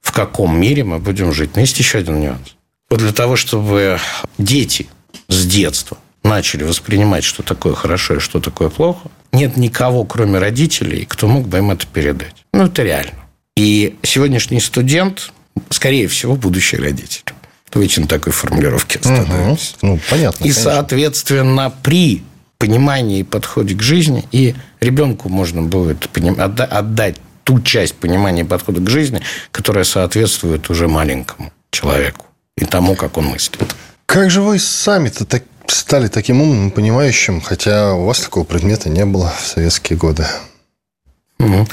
в 0.00 0.12
каком 0.12 0.58
мире 0.58 0.84
мы 0.84 0.98
будем 0.98 1.32
жить. 1.32 1.50
Но 1.54 1.60
есть 1.60 1.78
еще 1.78 1.98
один 1.98 2.20
нюанс. 2.20 2.54
Вот 2.88 3.00
для 3.00 3.12
того, 3.12 3.36
чтобы 3.36 3.98
дети 4.38 4.86
с 5.28 5.44
детства 5.44 5.98
начали 6.22 6.64
воспринимать, 6.64 7.24
что 7.24 7.42
такое 7.42 7.74
хорошо 7.74 8.14
и 8.14 8.18
что 8.20 8.40
такое 8.40 8.70
плохо, 8.70 9.10
нет 9.32 9.56
никого, 9.56 10.04
кроме 10.04 10.38
родителей, 10.38 11.04
кто 11.06 11.26
мог 11.26 11.46
бы 11.46 11.58
им 11.58 11.70
это 11.70 11.86
передать. 11.86 12.34
Ну, 12.54 12.66
это 12.66 12.82
реально. 12.82 13.12
И 13.56 13.96
сегодняшний 14.02 14.60
студент, 14.60 15.32
скорее 15.70 16.08
всего, 16.08 16.36
будущий 16.36 16.76
родитель. 16.76 17.22
На 17.74 18.06
такой 18.06 18.32
формулировке 18.32 18.98
остановимся. 18.98 19.74
Угу. 19.82 19.86
Ну, 19.86 20.00
понятно. 20.08 20.38
И, 20.38 20.48
конечно. 20.48 20.62
соответственно, 20.62 21.72
при 21.82 22.22
понимании 22.58 23.20
и 23.20 23.24
подходе 23.24 23.74
к 23.74 23.82
жизни, 23.82 24.28
и 24.32 24.54
ребенку 24.80 25.28
можно 25.28 25.62
будет 25.62 26.08
отдать 26.58 27.16
ту 27.44 27.60
часть 27.60 27.94
понимания 27.94 28.42
и 28.42 28.44
подхода 28.44 28.80
к 28.80 28.90
жизни, 28.90 29.22
которая 29.52 29.84
соответствует 29.84 30.68
уже 30.68 30.88
маленькому 30.88 31.52
человеку 31.70 32.26
и 32.56 32.64
тому, 32.64 32.94
как 32.94 33.16
он 33.16 33.26
мыслит. 33.26 33.74
Как 34.06 34.30
же 34.30 34.42
вы 34.42 34.58
сами-то 34.58 35.24
так 35.24 35.44
стали 35.66 36.08
таким 36.08 36.42
умным, 36.42 36.70
понимающим, 36.70 37.40
хотя 37.40 37.94
у 37.94 38.04
вас 38.04 38.20
такого 38.20 38.44
предмета 38.44 38.88
не 38.88 39.04
было 39.04 39.32
в 39.38 39.46
советские 39.46 39.98
годы? 39.98 40.26
Угу. 41.40 41.66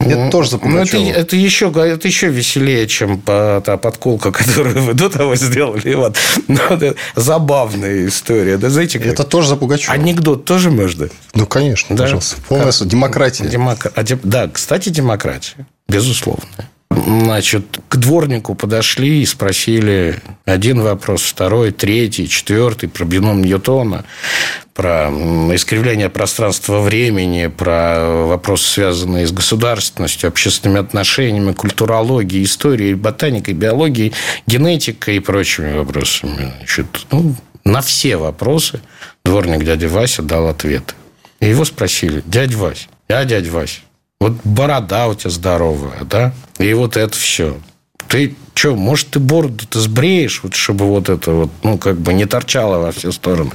Это 0.00 0.30
тоже 0.30 0.50
за 0.50 0.58
ну, 0.62 0.78
это, 0.78 0.96
это, 0.96 1.36
еще, 1.36 1.72
это 1.74 2.08
еще 2.08 2.28
веселее, 2.28 2.86
чем 2.86 3.20
та 3.20 3.60
подколка, 3.60 4.32
которую 4.32 4.82
вы 4.82 4.94
до 4.94 5.08
того 5.08 5.36
сделали. 5.36 5.94
Вот. 5.94 6.16
Ну, 6.46 6.58
это 6.70 6.94
забавная 7.14 8.06
история. 8.06 8.56
Да, 8.56 8.70
знаете, 8.70 8.98
как? 8.98 9.08
Это 9.08 9.24
тоже 9.24 9.48
за 9.48 9.56
Пугачева. 9.56 9.92
Анекдот 9.92 10.44
тоже 10.44 10.70
можно? 10.70 11.08
Ну, 11.34 11.46
конечно, 11.46 11.96
да? 11.96 12.04
пожалуйста. 12.04 12.36
Полная 12.48 12.72
как? 12.72 12.86
демократия. 12.86 13.44
Демокра... 13.46 13.92
Да, 14.22 14.48
кстати, 14.48 14.88
демократия. 14.88 15.66
Безусловно. 15.88 16.44
Значит, 16.90 17.80
к 17.88 17.96
дворнику 17.96 18.54
подошли 18.54 19.22
и 19.22 19.26
спросили 19.26 20.20
один 20.44 20.82
вопрос, 20.82 21.22
второй, 21.22 21.70
третий, 21.70 22.28
четвертый 22.28 22.88
про 22.88 23.04
бином 23.04 23.42
Ньютона, 23.42 24.04
про 24.74 25.08
искривление 25.54 26.08
пространства-времени, 26.08 27.46
про 27.48 28.26
вопросы, 28.26 28.68
связанные 28.74 29.26
с 29.26 29.32
государственностью, 29.32 30.28
общественными 30.28 30.80
отношениями, 30.80 31.52
культурологией, 31.52 32.44
историей, 32.44 32.94
ботаникой, 32.94 33.54
биологией, 33.54 34.12
генетикой 34.46 35.16
и 35.16 35.20
прочими 35.20 35.76
вопросами. 35.76 36.52
Значит, 36.58 36.86
ну, 37.10 37.34
на 37.64 37.80
все 37.80 38.16
вопросы 38.16 38.80
дворник 39.24 39.64
дядя 39.64 39.88
Вася 39.88 40.22
дал 40.22 40.48
ответы. 40.48 40.94
И 41.40 41.46
его 41.46 41.64
спросили, 41.64 42.22
дядя 42.26 42.56
Вася, 42.56 42.88
я 43.08 43.24
дядя 43.24 43.50
Вася, 43.50 43.80
вот 44.20 44.34
борода 44.44 45.08
у 45.08 45.14
тебя 45.14 45.30
здоровая, 45.30 46.04
да? 46.04 46.32
И 46.58 46.72
вот 46.72 46.96
это 46.96 47.16
все. 47.16 47.58
Ты 48.08 48.34
что, 48.58 48.74
может, 48.74 49.10
ты 49.10 49.20
бороду-то 49.20 49.78
сбреешь, 49.80 50.40
вот, 50.42 50.54
чтобы 50.54 50.86
вот 50.86 51.08
это 51.08 51.30
вот, 51.30 51.50
ну, 51.62 51.78
как 51.78 52.00
бы 52.00 52.12
не 52.12 52.24
торчало 52.24 52.80
во 52.80 52.90
все 52.90 53.12
стороны? 53.12 53.52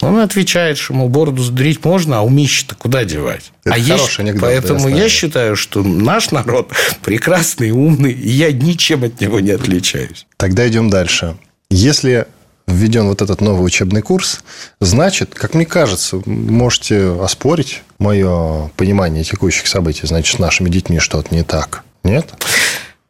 Он 0.00 0.18
отвечает, 0.18 0.78
что, 0.78 0.94
мол, 0.94 1.08
бороду 1.08 1.42
сдрить 1.42 1.84
можно, 1.84 2.18
а 2.18 2.20
умище-то 2.20 2.76
куда 2.76 3.04
девать? 3.04 3.50
Это 3.64 3.74
а 3.74 3.82
хороший 3.82 4.20
анекдот, 4.20 4.42
Поэтому 4.42 4.88
я, 4.88 4.96
я 4.96 5.08
считаю, 5.08 5.56
что 5.56 5.82
наш 5.82 6.30
народ 6.30 6.70
прекрасный, 7.02 7.72
умный, 7.72 8.12
и 8.12 8.28
я 8.28 8.52
ничем 8.52 9.02
от 9.02 9.20
него 9.20 9.40
не 9.40 9.50
отличаюсь. 9.50 10.26
Тогда 10.36 10.68
идем 10.68 10.88
дальше. 10.88 11.36
Если 11.68 12.28
введен 12.66 13.08
вот 13.08 13.22
этот 13.22 13.40
новый 13.40 13.66
учебный 13.66 14.02
курс, 14.02 14.40
значит, 14.80 15.34
как 15.34 15.54
мне 15.54 15.66
кажется, 15.66 16.20
можете 16.26 17.12
оспорить 17.20 17.82
мое 17.98 18.70
понимание 18.76 19.24
текущих 19.24 19.66
событий, 19.66 20.06
значит, 20.06 20.36
с 20.36 20.38
нашими 20.38 20.68
детьми 20.68 20.98
что-то 20.98 21.34
не 21.34 21.42
так. 21.42 21.82
Нет? 22.04 22.32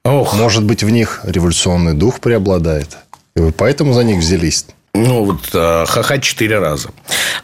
Ох. 0.04 0.34
Может 0.34 0.64
быть, 0.64 0.82
в 0.82 0.90
них 0.90 1.20
революционный 1.24 1.94
дух 1.94 2.20
преобладает. 2.20 2.96
И 3.36 3.40
вы 3.40 3.52
поэтому 3.52 3.94
за 3.94 4.04
них 4.04 4.18
взялись. 4.18 4.66
Ну, 4.96 5.24
вот 5.24 5.48
э, 5.52 5.84
ха-ха 5.88 6.18
четыре 6.18 6.60
раза. 6.60 6.90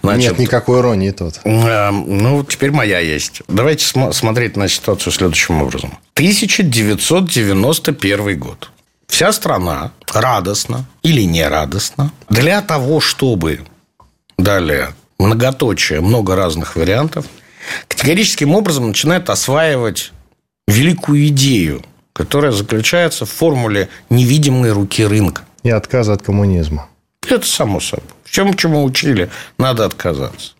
Значит, 0.02 0.30
Нет 0.32 0.38
никакой 0.38 0.78
иронии 0.80 1.10
тут. 1.10 1.40
Э, 1.42 1.90
ну, 1.90 2.44
теперь 2.44 2.70
моя 2.70 3.00
есть. 3.00 3.42
Давайте 3.48 3.84
см- 3.84 4.12
смотреть 4.12 4.56
на 4.56 4.68
ситуацию 4.68 5.12
следующим 5.12 5.60
образом. 5.60 5.98
1991 6.14 8.38
год. 8.38 8.70
Вся 9.10 9.32
страна 9.32 9.92
радостно 10.14 10.86
или 11.02 11.22
не 11.22 11.46
радостно 11.46 12.12
для 12.30 12.62
того, 12.62 13.00
чтобы 13.00 13.60
далее 14.38 14.94
многоточие, 15.18 16.00
много 16.00 16.36
разных 16.36 16.76
вариантов, 16.76 17.26
категорическим 17.88 18.54
образом 18.54 18.86
начинает 18.88 19.28
осваивать 19.28 20.12
великую 20.66 21.26
идею, 21.26 21.82
которая 22.14 22.52
заключается 22.52 23.26
в 23.26 23.30
формуле 23.30 23.88
невидимой 24.08 24.70
руки 24.70 25.04
рынка. 25.04 25.42
И 25.64 25.70
отказа 25.70 26.14
от 26.14 26.22
коммунизма. 26.22 26.88
Это 27.28 27.46
само 27.46 27.80
собой. 27.80 28.06
В 28.24 28.30
чем 28.30 28.54
чему 28.54 28.82
учили, 28.84 29.28
надо 29.58 29.84
отказаться. 29.84 30.52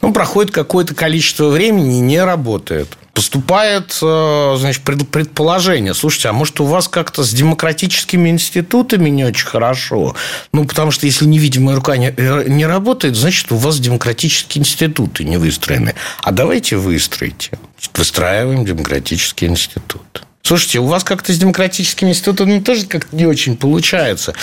Ну, 0.00 0.12
проходит 0.12 0.52
какое-то 0.52 0.94
количество 0.94 1.48
времени 1.48 1.98
и 1.98 2.00
не 2.00 2.22
работает. 2.22 2.88
Поступает, 3.14 3.96
э, 4.02 4.56
значит, 4.58 4.82
предположение. 4.82 5.94
Слушайте, 5.94 6.28
а 6.28 6.32
может, 6.32 6.60
у 6.60 6.64
вас 6.64 6.88
как-то 6.88 7.22
с 7.22 7.30
демократическими 7.30 8.28
институтами 8.28 9.08
не 9.08 9.24
очень 9.24 9.46
хорошо? 9.46 10.16
Ну, 10.52 10.64
потому 10.64 10.90
что 10.90 11.06
если 11.06 11.24
невидимая 11.24 11.76
рука 11.76 11.96
не, 11.96 12.12
э, 12.16 12.44
не 12.48 12.66
работает, 12.66 13.14
значит, 13.14 13.52
у 13.52 13.56
вас 13.56 13.78
демократические 13.78 14.62
институты 14.62 15.22
не 15.24 15.36
выстроены. 15.36 15.94
А 16.22 16.32
давайте 16.32 16.76
выстроите. 16.76 17.58
Выстраиваем 17.94 18.64
демократический 18.64 19.46
институт. 19.46 20.24
Слушайте, 20.42 20.80
у 20.80 20.86
вас 20.86 21.04
как-то 21.04 21.32
с 21.32 21.38
демократическими 21.38 22.10
институтами 22.10 22.58
тоже 22.58 22.86
как-то 22.86 23.16
не 23.16 23.26
очень 23.26 23.56
получается. 23.56 24.34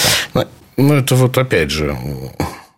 Ну, 0.78 0.94
это 0.96 1.16
вот 1.16 1.38
опять 1.38 1.70
же, 1.70 1.96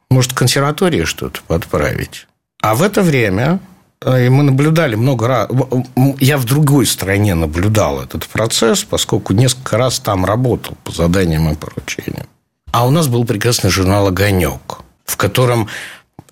может, 0.09 0.33
консерватории 0.33 1.05
что-то 1.05 1.39
подправить. 1.47 2.27
А 2.63 2.75
в 2.75 2.81
это 2.81 3.01
время 3.01 3.59
э, 3.99 4.29
мы 4.29 4.43
наблюдали 4.43 4.95
много 4.95 5.27
раз. 5.27 5.49
Я 6.21 6.37
в 6.37 6.45
другой 6.45 6.85
стране 6.85 7.35
наблюдал 7.35 8.01
этот 8.01 8.25
процесс, 8.27 8.85
поскольку 8.85 9.33
несколько 9.33 9.77
раз 9.77 9.99
там 9.99 10.23
работал 10.23 10.77
по 10.85 10.93
заданиям 10.93 11.51
и 11.51 11.55
поручениям. 11.55 12.25
А 12.71 12.87
у 12.87 12.89
нас 12.89 13.09
был 13.09 13.25
прекрасный 13.25 13.69
журнал 13.69 14.07
«Огонек», 14.07 14.79
в 15.03 15.17
котором 15.17 15.67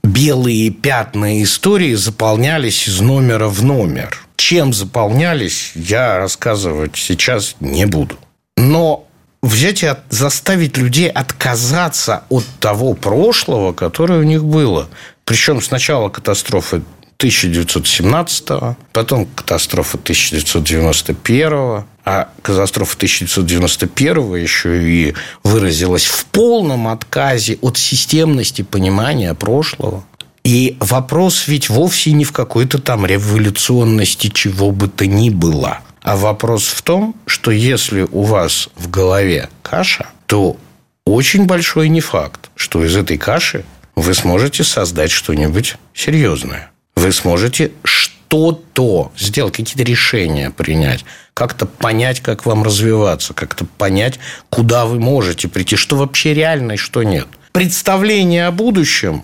белые 0.04 0.70
пятна 0.70 1.44
истории 1.44 1.96
заполнялись 1.96 2.88
из 2.88 3.02
номера 3.02 3.50
в 3.50 3.62
номер. 3.62 4.26
Чем 4.38 4.72
заполнялись, 4.72 5.74
я 5.76 6.18
рассказывать 6.18 6.96
сейчас 6.96 7.58
не 7.60 7.86
буду. 7.86 8.16
Но 8.56 9.06
взять 9.44 9.84
и 9.84 9.94
заставить 10.10 10.78
людей 10.78 11.10
отказаться 11.10 12.24
от 12.30 12.46
того 12.60 12.94
прошлого, 12.94 13.74
которое 13.74 14.20
у 14.20 14.24
них 14.24 14.46
было. 14.46 14.88
Причем 15.26 15.62
сначала 15.62 16.10
катастрофы 16.10 16.82
1917, 17.18 18.50
потом 18.94 19.26
катастрофа 19.28 19.98
1991, 19.98 21.86
а 22.04 22.30
катастрофа 22.42 22.96
1991 22.96 24.36
еще 24.36 24.84
и 24.84 25.14
выразилась 25.44 26.06
в 26.06 26.26
полном 26.26 26.88
отказе 26.88 27.60
от 27.62 27.78
системности 27.78 28.64
понимания 28.64 29.34
прошлого. 29.36 30.04
И 30.44 30.78
вопрос 30.80 31.48
ведь 31.48 31.70
вовсе 31.70 32.14
не 32.14 32.26
в 32.26 32.32
какой-то 32.32 32.80
там 32.80 33.06
революционности 33.06 34.28
чего 34.28 34.72
бы 34.72 34.88
то 34.88 35.06
ни 35.06 35.30
было– 35.30 35.80
а 36.02 36.16
вопрос 36.16 36.68
в 36.68 36.82
том, 36.82 37.16
что 37.26 37.52
если 37.52 38.08
у 38.12 38.24
вас 38.24 38.70
в 38.76 38.90
голове 38.90 39.50
каша, 39.62 40.08
то 40.26 40.58
очень 41.06 41.46
большой 41.46 41.90
не 41.90 42.02
факт, 42.02 42.50
что 42.56 42.84
из 42.84 42.96
этой 42.96 43.18
каши 43.18 43.64
вы 43.96 44.14
сможете 44.14 44.64
создать 44.64 45.12
что-нибудь 45.12 45.76
серьезное. 45.94 46.72
Вы 46.96 47.12
сможете 47.12 47.72
что-то 47.84 49.12
сделать, 49.18 49.56
какие-то 49.56 49.84
решения 49.84 50.50
принять, 50.50 51.06
как-то 51.34 51.66
понять, 51.66 52.20
как 52.20 52.46
вам 52.46 52.64
развиваться, 52.64 53.34
как-то 53.34 53.66
понять, 53.66 54.20
куда 54.50 54.86
вы 54.86 55.00
можете 55.00 55.48
прийти, 55.48 55.76
что 55.76 55.96
вообще 55.96 56.34
реально 56.34 56.74
и 56.74 56.78
что 56.78 57.04
нет. 57.04 57.28
Представление 57.52 58.48
о 58.48 58.52
будущем 58.52 59.24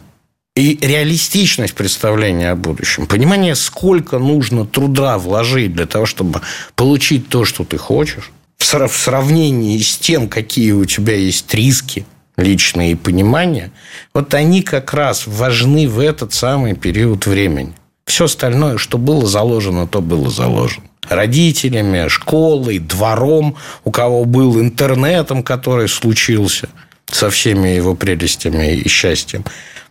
и 0.56 0.78
реалистичность 0.82 1.76
представления 1.76 2.52
о 2.52 2.56
будущем, 2.56 3.06
понимание, 3.06 3.56
сколько 3.56 4.18
нужно 4.18 4.66
труда 4.66 5.20
вложить 5.20 5.74
для 5.74 5.86
того, 5.86 6.08
чтобы 6.08 6.42
получить 6.76 7.30
то, 7.30 7.46
что 7.46 7.64
ты 7.64 7.78
хочешь, 7.78 8.32
в 8.58 8.66
сравнении 8.66 9.80
с 9.80 9.98
тем, 9.98 10.28
какие 10.28 10.72
у 10.72 10.86
тебя 10.86 11.16
есть 11.16 11.54
риски 11.54 12.06
личные 12.38 12.96
понимания, 12.96 13.72
вот 14.14 14.34
они 14.34 14.62
как 14.62 14.94
раз 14.94 15.26
важны 15.28 15.88
в 15.88 16.00
этот 16.00 16.34
самый 16.34 16.76
период 16.76 17.26
времени. 17.26 17.74
Все 18.06 18.26
остальное, 18.26 18.78
что 18.78 18.98
было 18.98 19.26
заложено, 19.28 19.88
то 19.88 20.02
было 20.02 20.30
заложено. 20.30 20.86
Родителями, 21.10 22.08
школой, 22.10 22.80
двором, 22.80 23.56
у 23.84 23.92
кого 23.92 24.26
был 24.26 24.60
интернетом, 24.60 25.44
который 25.44 25.88
случился 25.88 26.70
со 27.06 27.30
всеми 27.30 27.70
его 27.70 27.96
прелестями 27.96 28.76
и 28.76 28.88
счастьем. 28.88 29.44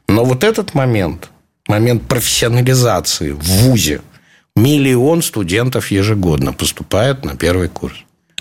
Но 0.09 0.25
вот 0.25 0.45
этот 0.45 0.75
момент, 0.75 1.31
момент 1.67 2.03
профессионализации 2.03 3.31
в 3.33 3.43
ВУЗе, 3.43 4.03
миллион 4.55 5.23
студентов 5.23 5.91
ежегодно 5.91 6.53
поступает 6.53 7.25
на 7.25 7.37
первый 7.37 7.69
курс. 7.69 7.97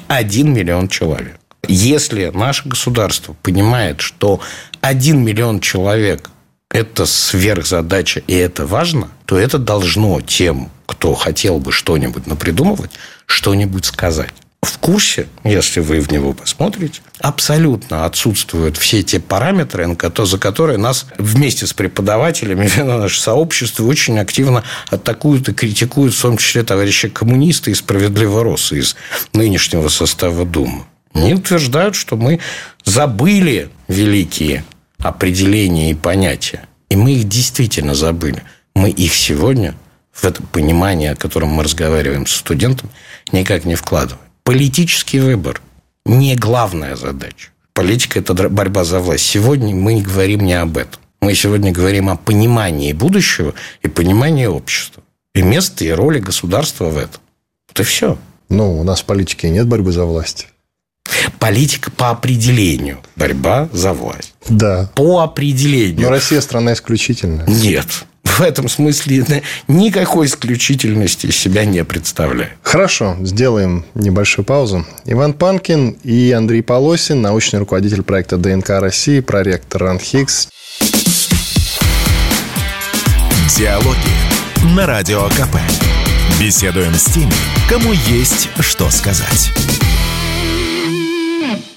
Один 0.07 0.53
миллион 0.53 0.89
человек. 0.89 1.39
Если 1.67 2.31
наше 2.33 2.67
государство 2.67 3.35
понимает, 3.41 4.01
что 4.01 4.39
один 4.81 5.23
миллион 5.23 5.59
человек– 5.59 6.29
это 6.69 7.05
сверхзадача 7.05 8.21
и 8.27 8.33
это 8.33 8.65
важно, 8.65 9.09
то 9.25 9.37
это 9.37 9.57
должно 9.57 10.21
тем, 10.21 10.69
кто 10.85 11.13
хотел 11.15 11.59
бы 11.59 11.71
что-нибудь 11.71 12.27
напридумывать, 12.27 12.91
что-нибудь 13.25 13.85
сказать 13.85 14.33
в 14.65 14.77
курсе, 14.79 15.27
если 15.43 15.79
вы 15.79 16.01
в 16.01 16.11
него 16.11 16.33
посмотрите, 16.33 17.01
абсолютно 17.19 18.05
отсутствуют 18.05 18.77
все 18.77 19.03
те 19.03 19.19
параметры, 19.19 19.87
за 20.25 20.37
которые 20.37 20.77
нас 20.77 21.05
вместе 21.17 21.67
с 21.67 21.73
преподавателями 21.73 22.69
наше 22.83 23.21
сообщество 23.21 23.85
очень 23.85 24.19
активно 24.19 24.63
атакуют 24.89 25.47
и 25.49 25.53
критикуют, 25.53 26.13
в 26.13 26.21
том 26.21 26.37
числе 26.37 26.63
товарищи 26.63 27.09
коммунисты 27.09 27.71
и 27.71 27.75
справедливо 27.75 28.55
из 28.55 28.95
нынешнего 29.33 29.87
состава 29.87 30.45
Думы. 30.45 30.83
Они 31.15 31.33
утверждают, 31.33 31.95
что 31.95 32.17
мы 32.17 32.39
забыли 32.83 33.69
великие 33.87 34.65
определения 34.99 35.91
и 35.91 35.95
понятия. 35.95 36.67
И 36.89 36.95
мы 36.95 37.13
их 37.13 37.27
действительно 37.27 37.95
забыли. 37.95 38.43
Мы 38.75 38.89
их 38.89 39.15
сегодня 39.15 39.75
в 40.11 40.25
это 40.25 40.43
понимание, 40.43 41.11
о 41.11 41.15
котором 41.15 41.49
мы 41.49 41.63
разговариваем 41.63 42.27
с 42.27 42.31
студентом, 42.31 42.89
никак 43.31 43.65
не 43.65 43.75
вкладываем. 43.75 44.19
Политический 44.43 45.19
выбор 45.19 45.61
не 46.05 46.35
главная 46.35 46.95
задача. 46.95 47.49
Политика– 47.73 48.19
это 48.19 48.33
борьба 48.49 48.83
за 48.83 48.99
власть. 48.99 49.25
Сегодня 49.25 49.73
мы 49.73 49.95
не 49.95 50.01
говорим 50.01 50.41
не 50.41 50.53
об 50.53 50.77
этом. 50.77 51.01
Мы 51.21 51.33
сегодня 51.33 51.71
говорим 51.71 52.09
о 52.09 52.17
понимании 52.17 52.93
будущего 52.93 53.53
и 53.81 53.87
понимании 53.87 54.45
общества. 54.45 55.01
И 55.33 55.41
место, 55.41 55.83
и 55.83 55.89
роли 55.89 56.19
государства 56.19 56.85
в 56.85 56.97
этом. 56.97 57.21
Вот 57.69 57.79
и 57.79 57.83
все. 57.83 58.17
Ну, 58.49 58.79
у 58.79 58.83
нас 58.83 59.01
в 59.01 59.05
политике 59.05 59.49
нет 59.49 59.67
борьбы 59.67 59.91
за 59.91 60.05
власть. 60.05 60.47
Политика 61.31 61.91
по 61.91 62.09
определению. 62.09 62.99
Борьба 63.15 63.69
за 63.71 63.93
власть. 63.93 64.33
Да. 64.47 64.89
По 64.95 65.21
определению. 65.21 66.01
Но 66.01 66.09
Россия 66.09 66.41
страна 66.41 66.73
исключительная. 66.73 67.45
Нет 67.47 68.05
в 68.37 68.41
этом 68.41 68.67
смысле 68.67 69.41
никакой 69.67 70.27
исключительности 70.27 71.31
себя 71.31 71.65
не 71.65 71.83
представляю. 71.83 72.51
Хорошо, 72.63 73.15
сделаем 73.21 73.85
небольшую 73.95 74.45
паузу. 74.45 74.85
Иван 75.05 75.33
Панкин 75.33 75.91
и 76.03 76.31
Андрей 76.31 76.61
Полосин, 76.61 77.21
научный 77.21 77.59
руководитель 77.59 78.03
проекта 78.03 78.37
ДНК 78.37 78.71
России, 78.81 79.21
проректор 79.21 79.83
РАНХИКС. 79.83 80.49
Диалоги 83.57 84.75
на 84.75 84.85
Радио 84.85 85.29
КП. 85.29 85.55
Беседуем 86.39 86.93
с 86.93 87.05
теми, 87.05 87.31
кому 87.69 87.93
есть 87.93 88.49
что 88.59 88.89
сказать. 88.89 89.51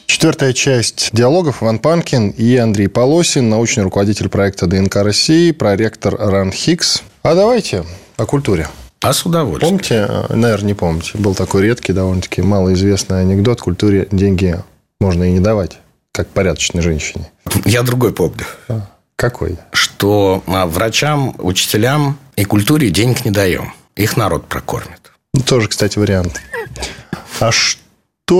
Четвертая 0.08 0.54
часть 0.54 1.10
диалогов 1.12 1.62
Иван 1.62 1.78
Панкин 1.78 2.30
и 2.30 2.56
Андрей 2.56 2.88
Полосин, 2.88 3.50
научный 3.50 3.84
руководитель 3.84 4.30
проекта 4.30 4.66
ДНК 4.66 4.96
России, 4.96 5.52
проректор 5.52 6.16
РАН 6.16 6.50
Хикс. 6.50 7.02
А 7.22 7.34
давайте 7.34 7.84
о 8.16 8.24
культуре. 8.24 8.66
А 9.02 9.12
с 9.12 9.24
удовольствием. 9.26 9.78
Помните, 9.78 10.08
наверное, 10.30 10.68
не 10.68 10.74
помните, 10.74 11.10
был 11.14 11.34
такой 11.34 11.62
редкий, 11.62 11.92
довольно-таки 11.92 12.40
малоизвестный 12.40 13.20
анекдот, 13.20 13.60
культуре 13.60 14.08
деньги 14.10 14.58
можно 14.98 15.24
и 15.24 15.32
не 15.32 15.40
давать. 15.40 15.78
как 16.10 16.28
порядочной 16.28 16.82
женщине? 16.82 17.30
Я 17.66 17.82
другой 17.82 18.12
помню. 18.12 18.46
А, 18.68 18.88
какой? 19.14 19.58
Что 19.72 20.42
а, 20.46 20.66
врачам, 20.66 21.36
учителям 21.38 22.18
и 22.34 22.44
культуре 22.44 22.90
денег 22.90 23.26
не 23.26 23.30
даем. 23.30 23.74
Их 23.94 24.16
народ 24.16 24.46
прокормит. 24.46 25.12
Ну, 25.34 25.42
тоже, 25.42 25.68
кстати, 25.68 25.98
вариант. 25.98 26.40
А 27.40 27.52
что 27.52 27.87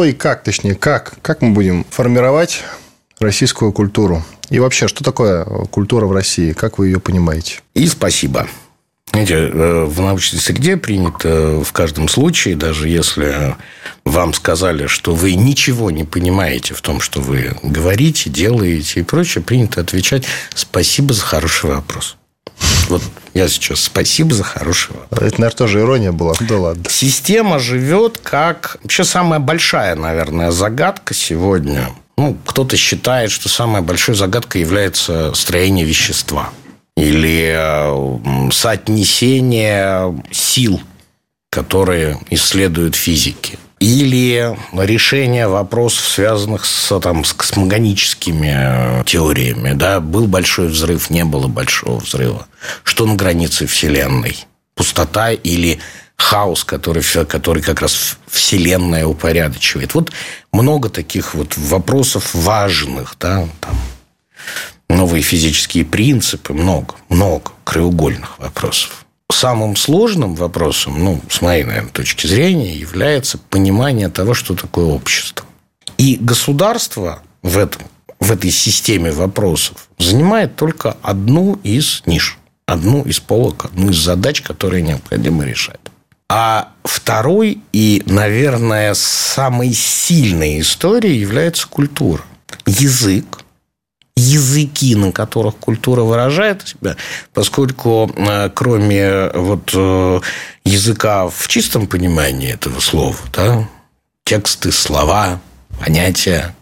и 0.05 0.13
как, 0.13 0.43
точнее, 0.45 0.75
как? 0.75 1.15
Как 1.23 1.41
мы 1.41 1.53
будем 1.53 1.87
формировать 1.89 2.63
российскую 3.21 3.73
культуру? 3.73 4.23
И 4.51 4.59
вообще, 4.59 4.87
что 4.87 5.03
такое 5.03 5.45
культура 5.45 6.05
в 6.05 6.13
России? 6.13 6.53
Как 6.53 6.79
вы 6.79 6.89
ее 6.89 7.01
понимаете? 7.01 7.61
И 7.73 7.87
спасибо. 7.87 8.47
Знаете, 9.13 9.35
э, 9.35 9.85
в 9.85 10.01
научной 10.03 10.39
среде 10.39 10.77
принято 10.77 11.63
в 11.65 11.73
каждом 11.73 12.09
случае, 12.09 12.55
даже 12.55 12.89
если 12.89 13.57
вам 14.05 14.35
сказали, 14.35 14.87
что 14.87 15.15
вы 15.15 15.35
ничего 15.35 15.91
не 15.91 16.05
понимаете 16.05 16.75
в 16.75 16.83
том, 16.83 17.01
что 17.01 17.21
вы 17.21 17.57
говорите, 17.63 18.29
делаете 18.29 19.01
и 19.01 19.05
прочее, 19.05 19.43
принято 19.43 19.81
отвечать 19.81 20.25
«спасибо 20.55 21.15
за 21.15 21.23
хороший 21.23 21.71
вопрос». 21.71 22.18
Вот 22.89 23.03
я 23.35 23.49
сейчас 23.49 23.81
спасибо 23.81 24.35
за 24.35 24.45
хороший 24.45 24.95
вопрос. 24.95 25.21
Это, 25.21 25.41
наверное, 25.41 25.51
тоже 25.51 25.81
ирония 25.81 26.13
была. 26.13 26.35
Да 26.41 26.57
ладно. 26.59 26.85
Система 26.89 27.59
живет 27.59 28.19
как... 28.23 28.79
Вообще 28.83 29.05
самая 29.05 29.41
большая, 29.41 29.95
наверное, 29.95 30.51
загадка 30.51 31.15
сегодня. 31.15 31.91
Ну, 32.17 32.37
кто-то 32.45 32.77
считает, 32.77 33.31
что 33.31 33.49
самой 33.49 33.83
большой 33.83 34.15
загадкой 34.15 34.63
является 34.63 35.33
строение 35.35 35.85
вещества 35.85 36.51
или 36.97 37.55
соотнесение 38.53 40.21
сил, 40.33 40.81
которые 41.51 42.19
исследуют 42.31 42.97
физики. 42.97 43.59
Или 43.81 44.57
решение 44.73 45.47
вопросов, 45.47 46.07
связанных 46.07 46.65
с, 46.65 46.99
там, 47.01 47.25
с 47.25 47.33
космогоническими 47.33 49.01
э, 49.01 49.05
теориями. 49.05 49.73
Да? 49.75 50.01
Был 50.01 50.27
большой 50.27 50.69
взрыв, 50.69 51.11
не 51.11 51.25
было 51.25 51.47
большого 51.47 52.01
взрыва. 52.01 52.47
Что 52.83 53.07
на 53.07 53.15
границе 53.15 53.67
Вселенной? 53.67 54.37
Пустота 54.75 55.31
или 55.31 55.79
хаос, 56.17 56.65
который, 56.65 57.03
который 57.25 57.63
как 57.63 57.81
раз 57.81 58.19
Вселенная 58.27 59.07
упорядочивает. 59.07 59.95
Вот 59.95 60.13
много 60.53 60.89
таких 60.89 61.35
вот 61.35 61.57
вопросов 61.57 62.35
важных. 62.35 63.17
Да? 63.21 63.49
Там, 63.61 63.79
новые 64.89 65.23
физические 65.23 65.85
принципы, 65.85 66.53
много, 66.53 66.95
много 67.09 67.53
краеугольных 67.65 68.39
вопросов. 68.39 69.05
Самым 69.31 69.77
сложным 69.77 70.35
вопросом, 70.35 71.05
ну, 71.05 71.21
с 71.29 71.43
моей, 71.43 71.65
наверное, 71.65 71.91
точки 71.91 72.27
зрения, 72.27 72.75
является 72.75 73.39
понимание 73.39 74.09
того, 74.09 74.35
что 74.35 74.55
такое 74.55 74.87
общество. 74.87 75.47
И 75.99 76.17
государство 76.21 77.23
в, 77.43 77.59
этом, 77.59 77.83
в 78.21 78.33
этой 78.33 78.51
системе 78.51 79.13
вопросов 79.13 79.89
занимает 79.99 80.57
только 80.57 80.97
одну 81.03 81.59
из 81.63 82.03
ниш, 82.07 82.39
одну 82.67 83.03
из 83.03 83.21
полок, 83.21 83.67
одну 83.67 83.91
из 83.91 83.97
задач, 83.97 84.41
которые 84.43 84.83
необходимо 84.83 85.45
решать. 85.45 85.81
А 86.31 86.73
второй 86.85 87.61
и, 87.73 88.03
наверное, 88.07 88.95
самой 88.95 89.73
сильной 89.73 90.61
историей 90.61 91.19
является 91.19 91.67
культура. 91.69 92.23
Язык, 92.67 93.45
языки, 94.19 94.95
на 94.95 95.13
которых 95.13 95.57
культура 95.57 96.03
выражает 96.03 96.67
себя, 96.67 96.97
поскольку 97.33 98.11
э, 98.15 98.51
кроме 98.55 99.31
вот 99.31 99.71
э, 99.75 100.21
языка 100.65 101.29
в 101.29 101.49
чистом 101.49 101.87
понимании 101.87 102.53
этого 102.53 102.81
слова, 102.81 103.17
да, 103.33 103.69
тексты, 104.25 104.73
слова, 104.73 105.41
понятия, 105.79 106.55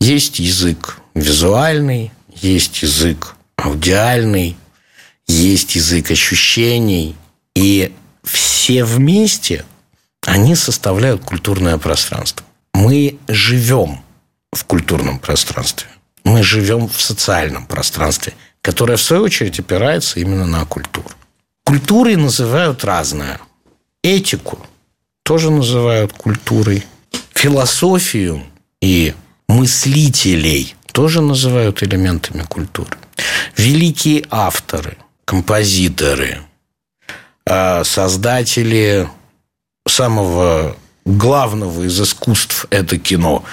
есть 0.00 0.38
язык 0.38 0.98
визуальный, 1.14 2.12
есть 2.34 2.82
язык 2.82 3.36
аудиальный, 3.56 4.56
есть 5.26 5.76
язык 5.76 6.10
ощущений, 6.10 7.16
и 7.54 7.92
все 8.22 8.84
вместе 8.84 9.64
они 10.26 10.54
составляют 10.54 11.22
культурное 11.24 11.78
пространство. 11.78 12.44
Мы 12.72 13.18
живем 13.28 14.00
в 14.52 14.64
культурном 14.64 15.18
пространстве 15.18 15.88
мы 16.24 16.42
живем 16.42 16.88
в 16.88 17.00
социальном 17.00 17.66
пространстве, 17.66 18.34
которое, 18.62 18.96
в 18.96 19.02
свою 19.02 19.24
очередь, 19.24 19.60
опирается 19.60 20.20
именно 20.20 20.46
на 20.46 20.64
культуру. 20.64 21.10
Культурой 21.64 22.16
называют 22.16 22.84
разное. 22.84 23.40
Этику 24.02 24.66
тоже 25.22 25.50
называют 25.50 26.12
культурой. 26.12 26.84
Философию 27.34 28.44
и 28.80 29.14
мыслителей 29.48 30.74
тоже 30.92 31.20
называют 31.20 31.82
элементами 31.82 32.42
культуры. 32.42 32.96
Великие 33.56 34.24
авторы, 34.30 34.96
композиторы, 35.24 36.40
а, 37.46 37.84
создатели 37.84 39.08
самого 39.86 40.76
главного 41.04 41.82
из 41.82 42.00
искусств– 42.00 42.66
это 42.70 42.98
кино. 42.98 43.44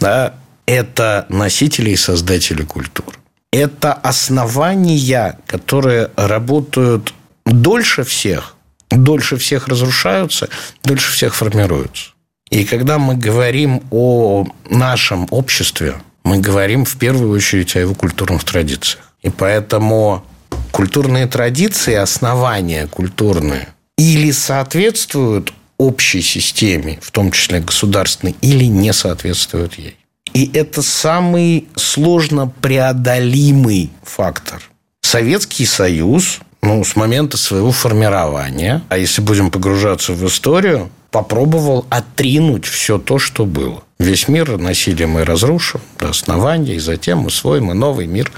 Да, 0.00 0.34
это 0.66 1.26
носители 1.28 1.90
и 1.90 1.96
создатели 1.96 2.62
культуры. 2.62 3.16
Это 3.52 3.92
основания, 3.92 5.38
которые 5.46 6.10
работают 6.16 7.14
дольше 7.46 8.02
всех, 8.04 8.56
дольше 8.90 9.36
всех 9.36 9.68
разрушаются, 9.68 10.48
дольше 10.82 11.12
всех 11.12 11.34
формируются. 11.34 12.10
И 12.50 12.64
когда 12.64 12.98
мы 12.98 13.16
говорим 13.16 13.82
о 13.90 14.46
нашем 14.68 15.26
обществе, 15.30 15.94
мы 16.24 16.38
говорим 16.38 16.84
в 16.84 16.96
первую 16.96 17.30
очередь 17.30 17.76
о 17.76 17.80
его 17.80 17.94
культурных 17.94 18.44
традициях. 18.44 19.12
И 19.22 19.30
поэтому 19.30 20.24
культурные 20.70 21.26
традиции, 21.26 21.94
основания 21.94 22.86
культурные, 22.86 23.68
или 23.96 24.30
соответствуют 24.32 25.52
общей 25.78 26.22
системе, 26.22 26.98
в 27.02 27.10
том 27.10 27.30
числе 27.30 27.60
государственной, 27.60 28.36
или 28.40 28.64
не 28.64 28.92
соответствуют 28.92 29.74
ей. 29.74 29.96
И 30.34 30.50
это 30.52 30.82
самый 30.82 31.68
сложно 31.76 32.52
преодолимый 32.60 33.90
фактор. 34.02 34.60
Советский 35.00 35.64
Союз, 35.64 36.40
ну, 36.60 36.82
с 36.84 36.96
момента 36.96 37.36
своего 37.36 37.70
формирования, 37.70 38.82
а 38.88 38.98
если 38.98 39.22
будем 39.22 39.50
погружаться 39.50 40.12
в 40.12 40.26
историю, 40.26 40.90
попробовал 41.12 41.86
отринуть 41.88 42.66
все 42.66 42.98
то, 42.98 43.20
что 43.20 43.46
было. 43.46 43.84
Весь 44.00 44.26
мир 44.26 44.58
насилием 44.58 45.10
мы 45.10 45.24
разрушим 45.24 45.80
до 46.00 46.08
основания, 46.08 46.74
и 46.74 46.80
затем 46.80 47.30
свой, 47.30 47.60
мы 47.60 47.74
новый 47.74 48.08
мир 48.08 48.32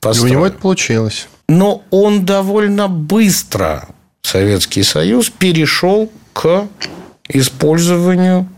построим. 0.00 0.26
И 0.26 0.30
у 0.30 0.38
него 0.38 0.46
это 0.46 0.56
получилось. 0.56 1.28
Но 1.48 1.84
он 1.90 2.24
довольно 2.24 2.88
быстро, 2.88 3.88
Советский 4.22 4.82
Союз, 4.82 5.28
перешел 5.28 6.10
к 6.32 6.66
использованию 7.28 8.48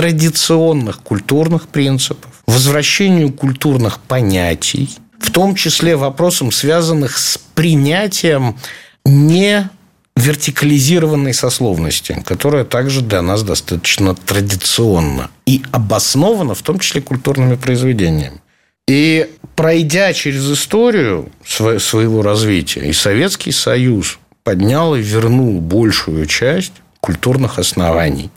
традиционных 0.00 1.02
культурных 1.02 1.68
принципов, 1.68 2.30
возвращению 2.46 3.30
культурных 3.30 3.98
понятий, 3.98 4.88
в 5.18 5.30
том 5.30 5.54
числе 5.54 5.94
вопросам, 5.94 6.52
связанных 6.52 7.18
с 7.18 7.36
принятием 7.54 8.56
не 9.04 9.68
вертикализированной 10.16 11.34
сословности, 11.34 12.22
которая 12.24 12.64
также 12.64 13.02
для 13.02 13.20
нас 13.20 13.42
достаточно 13.42 14.14
традиционна 14.14 15.28
и 15.44 15.62
обоснована, 15.70 16.54
в 16.54 16.62
том 16.62 16.78
числе 16.78 17.02
культурными 17.02 17.56
произведениями. 17.56 18.40
И 18.88 19.28
пройдя 19.54 20.14
через 20.14 20.50
историю 20.50 21.28
своего 21.44 22.22
развития, 22.22 22.88
и 22.88 22.94
Советский 22.94 23.52
Союз 23.52 24.18
поднял 24.44 24.94
и 24.94 25.02
вернул 25.02 25.60
большую 25.60 26.24
часть 26.24 26.72
культурных 27.00 27.58
оснований 27.58 28.30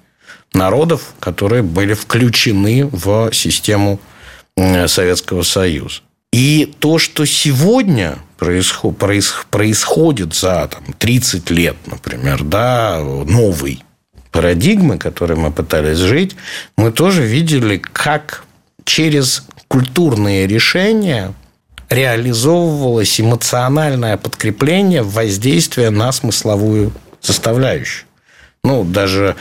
народов, 0.54 1.14
которые 1.20 1.64
были 1.64 1.93
включены 1.93 2.86
в 2.91 3.32
систему 3.34 3.99
Советского 4.88 5.43
Союза. 5.43 6.01
И 6.32 6.74
то, 6.80 6.97
что 6.97 7.26
сегодня 7.26 8.18
происход, 8.38 8.97
проис, 8.97 9.34
происходит 9.49 10.34
за 10.34 10.68
там, 10.68 10.93
30 10.97 11.49
лет, 11.51 11.76
например, 11.86 12.43
да, 12.43 12.99
новой 12.99 13.84
парадигмы, 14.32 14.97
которой 14.97 15.38
мы 15.38 15.51
пытались 15.51 15.99
жить, 15.99 16.36
мы 16.76 16.91
тоже 16.91 17.24
видели, 17.24 17.78
как 17.78 18.45
через 18.84 19.45
культурные 19.68 20.47
решения 20.47 21.34
реализовывалось 21.89 23.22
эмоциональное 23.22 24.18
подкрепление 24.18 25.04
воздействия 25.04 25.91
на 25.91 26.12
смысловую 26.12 26.91
составляющую. 27.22 28.06
Ну, 28.64 28.84
даже 28.84 29.36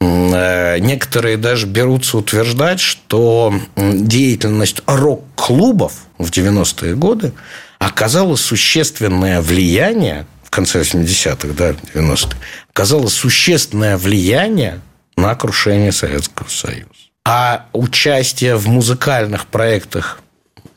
некоторые 0.00 1.36
даже 1.36 1.66
берутся 1.66 2.18
утверждать, 2.18 2.80
что 2.80 3.54
деятельность 3.76 4.82
рок-клубов 4.86 5.92
в 6.18 6.30
90-е 6.30 6.94
годы 6.94 7.32
оказала 7.78 8.36
существенное 8.36 9.40
влияние 9.40 10.26
в 10.42 10.50
конце 10.50 10.80
80-х, 10.80 11.48
да, 11.56 11.70
90-х, 11.94 12.36
оказала 12.70 13.08
существенное 13.08 13.98
влияние 13.98 14.80
на 15.16 15.34
крушение 15.34 15.92
Советского 15.92 16.48
Союза. 16.48 16.86
А 17.24 17.66
участие 17.72 18.56
в 18.56 18.66
музыкальных 18.68 19.46
проектах 19.46 20.20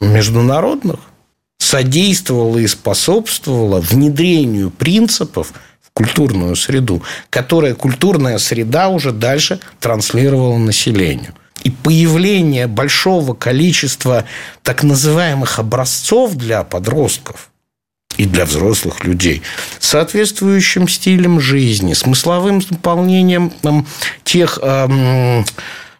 международных 0.01 0.99
содействовало 1.57 2.57
и 2.57 2.67
способствовало 2.67 3.79
внедрению 3.79 4.71
принципов 4.71 5.53
культурную 6.01 6.55
среду, 6.55 7.03
которая 7.29 7.75
культурная 7.75 8.39
среда 8.39 8.89
уже 8.89 9.11
дальше 9.11 9.59
транслировала 9.79 10.57
населению. 10.57 11.33
И 11.63 11.69
появление 11.69 12.65
большого 12.65 13.35
количества 13.35 14.25
так 14.63 14.81
называемых 14.81 15.59
образцов 15.59 16.33
для 16.35 16.63
подростков 16.63 17.51
и 18.17 18.25
для 18.25 18.45
взрослых 18.45 19.03
людей, 19.03 19.43
соответствующим 19.79 20.87
стилем 20.87 21.39
жизни, 21.39 21.93
смысловым 21.93 22.63
наполнением 22.69 23.51
там, 23.61 23.85
тех 24.23 24.57
эм, 24.61 25.45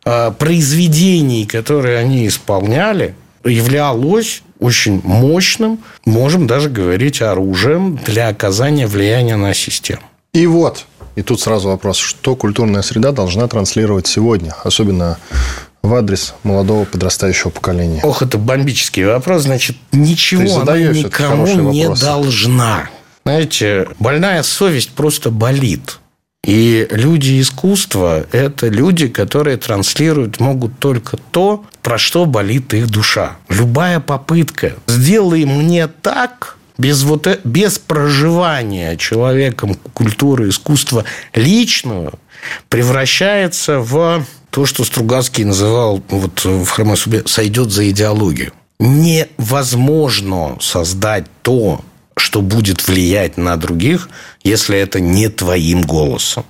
э, 0.05 0.31
произведений, 0.31 1.45
которые 1.45 1.99
они 1.99 2.27
исполняли, 2.27 3.13
являлось 3.45 4.41
очень 4.61 5.01
мощным, 5.03 5.79
можем 6.05 6.47
даже 6.47 6.69
говорить 6.69 7.21
оружием 7.21 7.99
для 8.05 8.29
оказания 8.29 8.87
влияния 8.87 9.35
на 9.35 9.53
систему. 9.53 10.01
И 10.33 10.47
вот, 10.47 10.85
и 11.15 11.23
тут 11.23 11.41
сразу 11.41 11.67
вопрос, 11.67 11.97
что 11.97 12.37
культурная 12.37 12.83
среда 12.83 13.11
должна 13.11 13.47
транслировать 13.47 14.07
сегодня, 14.07 14.55
особенно 14.63 15.17
в 15.81 15.93
адрес 15.95 16.35
молодого 16.43 16.85
подрастающего 16.85 17.49
поколения? 17.49 18.01
Ох, 18.03 18.21
это 18.21 18.37
бомбический 18.37 19.03
вопрос. 19.03 19.43
Значит, 19.43 19.75
ничего 19.91 20.61
она 20.61 20.77
никому 20.77 21.47
не 21.71 21.89
должна. 21.89 22.89
Знаете, 23.25 23.87
больная 23.99 24.43
совесть 24.43 24.91
просто 24.91 25.31
болит. 25.31 25.99
И 26.43 26.87
люди 26.89 27.39
искусства– 27.39 28.25
это 28.31 28.67
люди, 28.67 29.07
которые 29.07 29.57
транслируют 29.57 30.39
могут 30.39 30.79
только 30.79 31.17
то, 31.17 31.63
про 31.83 31.99
что 31.99 32.25
болит 32.25 32.73
их 32.73 32.89
душа. 32.89 33.37
Любая 33.47 33.99
попытка 33.99 34.73
«сделай 34.87 35.45
мне 35.45 35.87
так», 35.87 36.57
без, 36.79 37.03
вот, 37.03 37.27
э, 37.27 37.39
без 37.43 37.77
проживания 37.77 38.97
человеком 38.97 39.75
культуры, 39.93 40.49
искусства 40.49 41.05
личного 41.35 42.13
превращается 42.69 43.79
в 43.79 44.25
то, 44.49 44.65
что 44.65 44.83
Стругацкий 44.83 45.43
называл 45.43 46.01
вот 46.09 46.43
в 46.43 46.67
хромой 46.67 46.97
судьбе 46.97 47.21
«сойдет 47.27 47.69
за 47.69 47.87
идеологию». 47.91 48.51
Невозможно 48.79 50.57
создать 50.59 51.25
то, 51.43 51.81
что 52.17 52.41
будет 52.41 52.87
влиять 52.87 53.37
на 53.37 53.57
других, 53.57 54.09
если 54.43 54.77
это 54.77 54.99
не 54.99 55.29
твоим 55.29 55.81
голосом. 55.81 56.45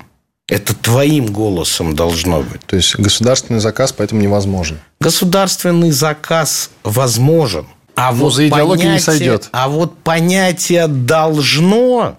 Это 0.47 0.75
твоим 0.75 1.27
голосом 1.27 1.95
должно 1.95 2.41
быть. 2.41 2.61
То 2.65 2.75
есть 2.75 2.97
государственный 2.97 3.59
заказ 3.59 3.93
поэтому 3.93 4.21
невозможен. 4.21 4.79
Государственный 4.99 5.91
заказ 5.91 6.71
возможен. 6.83 7.67
А 7.95 8.11
Но 8.11 8.25
вот 8.25 8.33
за 8.33 8.47
идеологию 8.47 8.91
не 8.91 8.99
сойдет. 8.99 9.47
А 9.51 9.69
вот 9.69 9.97
понятие 9.99 10.87
должно 10.87 12.17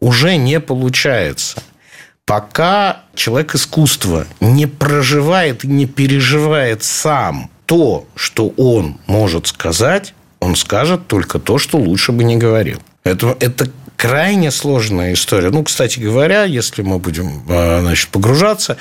уже 0.00 0.36
не 0.36 0.60
получается. 0.60 1.62
Пока 2.24 3.02
человек 3.14 3.54
искусства 3.54 4.26
не 4.40 4.66
проживает 4.66 5.64
и 5.64 5.68
не 5.68 5.86
переживает 5.86 6.84
сам 6.84 7.50
то, 7.66 8.06
что 8.14 8.48
он 8.56 8.98
может 9.06 9.46
сказать, 9.46 10.14
он 10.40 10.56
скажет 10.56 11.06
только 11.06 11.38
то, 11.38 11.58
что 11.58 11.78
лучше 11.78 12.12
бы 12.12 12.24
не 12.24 12.36
говорил. 12.36 12.80
Это, 13.04 13.36
это 13.40 13.68
крайне 13.96 14.50
сложная 14.50 15.12
история. 15.14 15.50
Ну, 15.50 15.64
кстати 15.64 15.98
говоря, 15.98 16.44
если 16.44 16.82
мы 16.82 16.98
будем 16.98 17.42
а, 17.48 17.80
значит, 17.80 18.08
погружаться, 18.08 18.76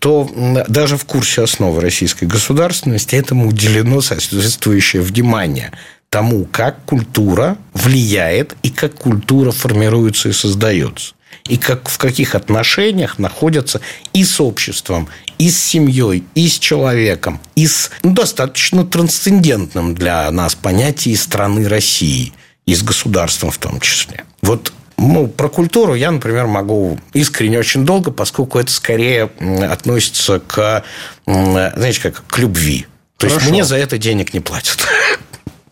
то 0.00 0.28
даже 0.68 0.96
в 0.96 1.04
курсе 1.04 1.42
основы 1.42 1.80
российской 1.80 2.24
государственности 2.24 3.14
этому 3.14 3.48
уделено 3.48 4.00
соответствующее 4.00 5.02
внимание 5.02 5.72
тому, 6.10 6.44
как 6.46 6.84
культура 6.84 7.56
влияет 7.74 8.56
и 8.62 8.70
как 8.70 8.94
культура 8.94 9.50
формируется 9.50 10.28
и 10.28 10.32
создается 10.32 11.14
и 11.48 11.56
как, 11.56 11.88
в 11.88 11.98
каких 11.98 12.34
отношениях 12.34 13.18
находятся 13.18 13.80
и 14.12 14.24
с 14.24 14.40
обществом, 14.40 15.08
и 15.38 15.50
с 15.50 15.62
семьей, 15.62 16.24
и 16.34 16.48
с 16.48 16.58
человеком, 16.58 17.40
и 17.54 17.66
с 17.66 17.90
ну, 18.02 18.12
достаточно 18.12 18.84
трансцендентным 18.84 19.94
для 19.94 20.30
нас 20.30 20.54
понятием 20.54 21.16
страны 21.16 21.68
России, 21.68 22.32
и 22.66 22.74
с 22.74 22.82
государством 22.82 23.50
в 23.50 23.58
том 23.58 23.80
числе. 23.80 24.24
Вот 24.42 24.72
ну, 24.98 25.28
про 25.28 25.48
культуру 25.48 25.94
я, 25.94 26.10
например, 26.10 26.46
могу 26.46 26.98
искренне 27.12 27.58
очень 27.58 27.84
долго, 27.84 28.10
поскольку 28.10 28.58
это 28.58 28.72
скорее 28.72 29.30
относится 29.70 30.40
к, 30.40 30.84
знаете, 31.26 32.00
как 32.00 32.26
к 32.26 32.38
любви. 32.38 32.86
То 33.18 33.28
Хорошо. 33.28 33.40
есть 33.40 33.50
мне 33.50 33.64
за 33.64 33.76
это 33.76 33.98
денег 33.98 34.34
не 34.34 34.40
платят. 34.40 34.86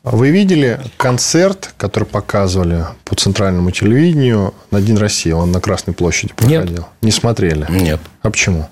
Вы 0.04 0.30
видели 0.30 0.80
концерт, 0.98 1.72
который 1.78 2.04
показывали 2.04 2.84
по 3.04 3.16
центральному 3.16 3.70
телевидению 3.70 4.52
на 4.70 4.82
День 4.82 4.98
России? 4.98 5.30
Он 5.32 5.50
на 5.50 5.60
Красной 5.60 5.94
площади 5.94 6.34
проходил. 6.34 6.60
Нет. 6.60 6.84
Не 7.00 7.10
смотрели? 7.10 7.66
Нет. 7.70 8.00
А 8.20 8.30
почему? 8.30 8.68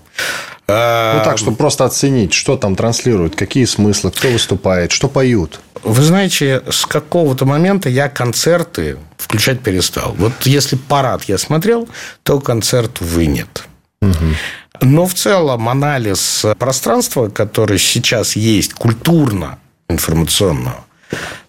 А, 0.68 1.18
ну 1.18 1.24
так, 1.24 1.38
чтобы 1.38 1.56
просто 1.56 1.86
оценить, 1.86 2.34
что 2.34 2.58
там 2.58 2.76
транслируют, 2.76 3.34
какие 3.34 3.64
смыслы, 3.64 4.10
кто 4.10 4.28
выступает, 4.28 4.92
что 4.92 5.08
поют. 5.08 5.60
Вы 5.82 6.02
знаете, 6.02 6.62
с 6.70 6.84
какого-то 6.84 7.46
момента 7.46 7.88
я 7.88 8.10
концерты 8.10 8.98
включать 9.16 9.60
перестал. 9.60 10.14
Вот 10.18 10.32
если 10.42 10.76
парад 10.76 11.24
я 11.24 11.38
смотрел, 11.38 11.88
то 12.24 12.40
концерт, 12.40 13.00
вы 13.00 13.24
нет. 13.24 13.64
Угу. 14.02 14.82
Но 14.82 15.06
в 15.06 15.14
целом 15.14 15.68
анализ 15.70 16.44
пространства, 16.58 17.28
которое 17.30 17.78
сейчас 17.78 18.36
есть 18.36 18.74
культурно 18.74 19.58
информационного, 19.88 20.84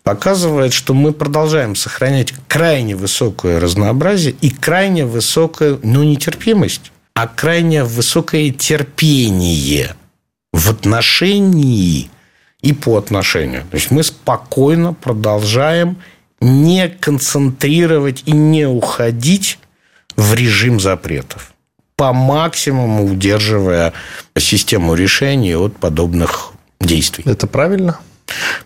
показывает, 0.03 0.73
что 0.73 0.93
мы 0.93 1.13
продолжаем 1.13 1.75
сохранять 1.75 2.33
крайне 2.47 2.95
высокое 2.95 3.59
разнообразие 3.59 4.35
и 4.41 4.49
крайне 4.49 5.05
высокую, 5.05 5.79
ну, 5.83 6.03
нетерпимость, 6.03 6.91
а 7.13 7.27
крайне 7.27 7.83
высокое 7.83 8.49
терпение 8.51 9.95
в 10.51 10.69
отношении 10.69 12.09
и 12.61 12.73
по 12.73 12.97
отношению. 12.97 13.63
То 13.71 13.75
есть 13.75 13.91
мы 13.91 14.03
спокойно 14.03 14.93
продолжаем 14.93 15.97
не 16.39 16.89
концентрировать 16.89 18.23
и 18.25 18.31
не 18.31 18.67
уходить 18.67 19.59
в 20.15 20.33
режим 20.33 20.79
запретов, 20.79 21.53
по 21.95 22.13
максимуму 22.13 23.05
удерживая 23.05 23.93
систему 24.37 24.93
решений 24.95 25.55
от 25.55 25.77
подобных 25.77 26.53
действий. 26.79 27.23
Это 27.25 27.47
правильно? 27.47 27.99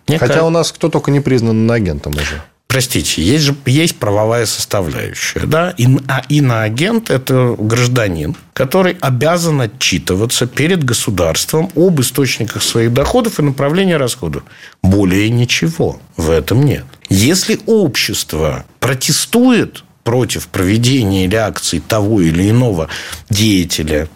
Мне 0.07 0.18
Хотя 0.18 0.28
кажется... 0.28 0.47
у 0.47 0.49
нас 0.49 0.72
кто 0.72 0.89
только 0.89 1.11
не 1.11 1.20
признан 1.20 1.70
агентом 1.72 2.13
уже. 2.13 2.41
Простите, 2.68 3.24
есть 3.24 3.45
же 3.45 3.55
есть 3.65 3.95
правовая 3.95 4.45
составляющая. 4.45 5.39
Да? 5.39 5.74
И, 5.78 5.88
а 6.07 6.22
иноагент– 6.28 7.09
это 7.11 7.55
гражданин, 7.57 8.36
который 8.53 8.97
обязан 8.99 9.61
отчитываться 9.61 10.47
перед 10.47 10.84
государством 10.84 11.72
об 11.76 12.01
источниках 12.01 12.61
своих 12.61 12.93
доходов 12.93 13.39
и 13.39 13.41
направлении 13.41 13.93
расходов. 13.93 14.43
Более 14.84 15.30
ничего 15.30 15.99
в 16.18 16.30
этом 16.30 16.63
нет. 16.65 16.86
Если 17.09 17.59
общество 17.65 18.65
протестует 18.82 19.84
против 20.03 20.47
проведения 20.47 21.26
или 21.26 21.36
акций 21.36 21.80
того 21.80 22.22
или 22.22 22.49
иного 22.49 22.89
деятеля, 23.30 24.09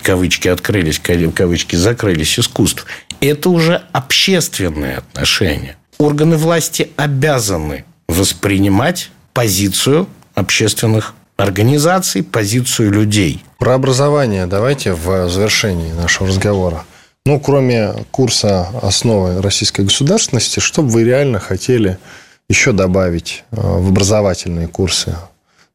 кавычки 0.00 0.48
открылись, 0.48 1.00
кавычки 1.00 1.76
закрылись, 1.76 2.38
искусств, 2.38 2.86
это 3.20 3.50
уже 3.50 3.82
общественные 3.92 4.98
отношения. 4.98 5.76
Органы 5.98 6.36
власти 6.36 6.90
обязаны 6.96 7.84
воспринимать 8.08 9.10
позицию 9.32 10.08
общественных 10.34 11.14
организаций, 11.36 12.22
позицию 12.22 12.92
людей. 12.92 13.44
Про 13.58 13.74
образование 13.74 14.46
давайте 14.46 14.94
в 14.94 15.28
завершении 15.28 15.92
нашего 15.92 16.28
разговора. 16.28 16.84
Ну, 17.26 17.40
кроме 17.40 17.94
курса 18.10 18.68
«Основы 18.82 19.40
российской 19.40 19.82
государственности», 19.82 20.60
что 20.60 20.82
бы 20.82 20.90
вы 20.90 21.04
реально 21.04 21.40
хотели 21.40 21.98
еще 22.50 22.72
добавить 22.72 23.44
э, 23.50 23.56
в 23.56 23.88
образовательные 23.88 24.68
курсы 24.68 25.16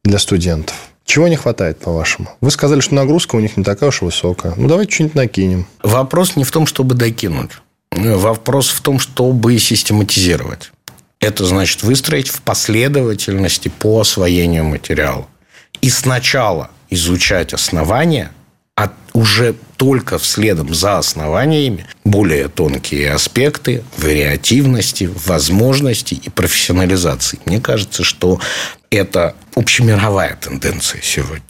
для 0.04 0.20
студентов? 0.20 0.89
Чего 1.10 1.26
не 1.26 1.34
хватает, 1.34 1.80
по-вашему? 1.80 2.28
Вы 2.40 2.52
сказали, 2.52 2.78
что 2.78 2.94
нагрузка 2.94 3.34
у 3.34 3.40
них 3.40 3.56
не 3.56 3.64
такая 3.64 3.88
уж 3.88 4.00
высокая. 4.00 4.54
Ну, 4.56 4.68
давайте 4.68 4.94
что-нибудь 4.94 5.16
накинем. 5.16 5.66
Вопрос 5.82 6.36
не 6.36 6.44
в 6.44 6.52
том, 6.52 6.68
чтобы 6.68 6.94
докинуть. 6.94 7.50
Вопрос 7.90 8.68
в 8.68 8.80
том, 8.80 9.00
чтобы 9.00 9.58
систематизировать. 9.58 10.70
Это 11.18 11.44
значит 11.44 11.82
выстроить 11.82 12.28
в 12.28 12.42
последовательности 12.42 13.72
по 13.76 14.00
освоению 14.02 14.62
материала. 14.62 15.26
И 15.80 15.90
сначала 15.90 16.70
изучать 16.90 17.54
основания, 17.54 18.30
а 18.76 18.92
уже 19.12 19.56
только 19.76 20.16
вследом 20.16 20.72
за 20.72 20.98
основаниями 20.98 21.86
более 22.04 22.46
тонкие 22.46 23.12
аспекты 23.12 23.82
вариативности, 23.98 25.10
возможностей 25.26 26.22
и 26.24 26.30
профессионализации. 26.30 27.40
Мне 27.46 27.60
кажется, 27.60 28.04
что 28.04 28.38
это 28.90 29.34
общемировая 29.54 30.36
тенденция 30.36 31.00
сегодня. 31.02 31.42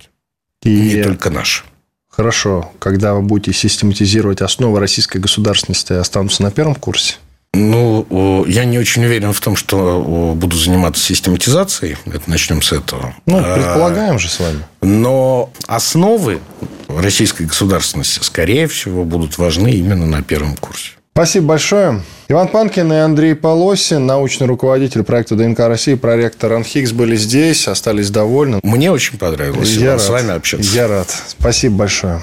И 0.62 0.94
не 0.96 1.02
только 1.02 1.30
наша. 1.30 1.64
Хорошо. 2.08 2.70
Когда 2.78 3.14
вы 3.14 3.22
будете 3.22 3.52
систематизировать 3.52 4.42
основы 4.42 4.78
российской 4.78 5.18
государственности, 5.18 5.94
останутся 5.94 6.42
на 6.42 6.50
первом 6.50 6.74
курсе? 6.74 7.14
Ну, 7.52 8.44
я 8.46 8.64
не 8.64 8.78
очень 8.78 9.04
уверен 9.04 9.32
в 9.32 9.40
том, 9.40 9.56
что 9.56 10.34
буду 10.36 10.56
заниматься 10.56 11.02
систематизацией. 11.02 11.96
Это 12.06 12.28
начнем 12.30 12.62
с 12.62 12.72
этого. 12.72 13.14
Ну, 13.26 13.38
а, 13.38 13.54
предполагаем 13.54 14.18
же 14.18 14.28
с 14.28 14.38
вами. 14.38 14.60
Но 14.82 15.50
основы 15.66 16.40
российской 16.88 17.44
государственности, 17.44 18.20
скорее 18.22 18.68
всего, 18.68 19.04
будут 19.04 19.38
важны 19.38 19.72
именно 19.72 20.06
на 20.06 20.22
первом 20.22 20.56
курсе. 20.56 20.92
Спасибо 21.20 21.48
большое. 21.48 22.00
Иван 22.28 22.48
Панкин 22.48 22.90
и 22.94 22.96
Андрей 22.96 23.34
Полосин, 23.34 24.06
научный 24.06 24.46
руководитель 24.46 25.02
проекта 25.02 25.36
ДНК 25.36 25.58
России, 25.58 25.92
проректор 25.92 26.54
Анхикс 26.54 26.92
были 26.92 27.14
здесь, 27.14 27.68
остались 27.68 28.08
довольны. 28.08 28.58
Мне 28.62 28.90
очень 28.90 29.18
понравилось 29.18 29.68
Я 29.76 29.92
рад. 29.92 30.00
с 30.00 30.08
вами 30.08 30.30
общаться. 30.34 30.74
Я 30.74 30.88
рад. 30.88 31.08
Спасибо 31.28 31.76
большое. 31.76 32.22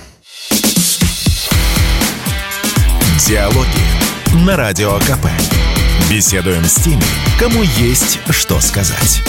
Диалоги 3.28 3.68
на 4.48 4.58
Радио 4.58 4.98
КП. 5.02 5.28
Беседуем 6.10 6.66
с 6.66 6.74
теми, 6.82 7.04
кому 7.40 7.62
есть 7.78 8.18
что 8.32 8.60
сказать. 8.60 9.22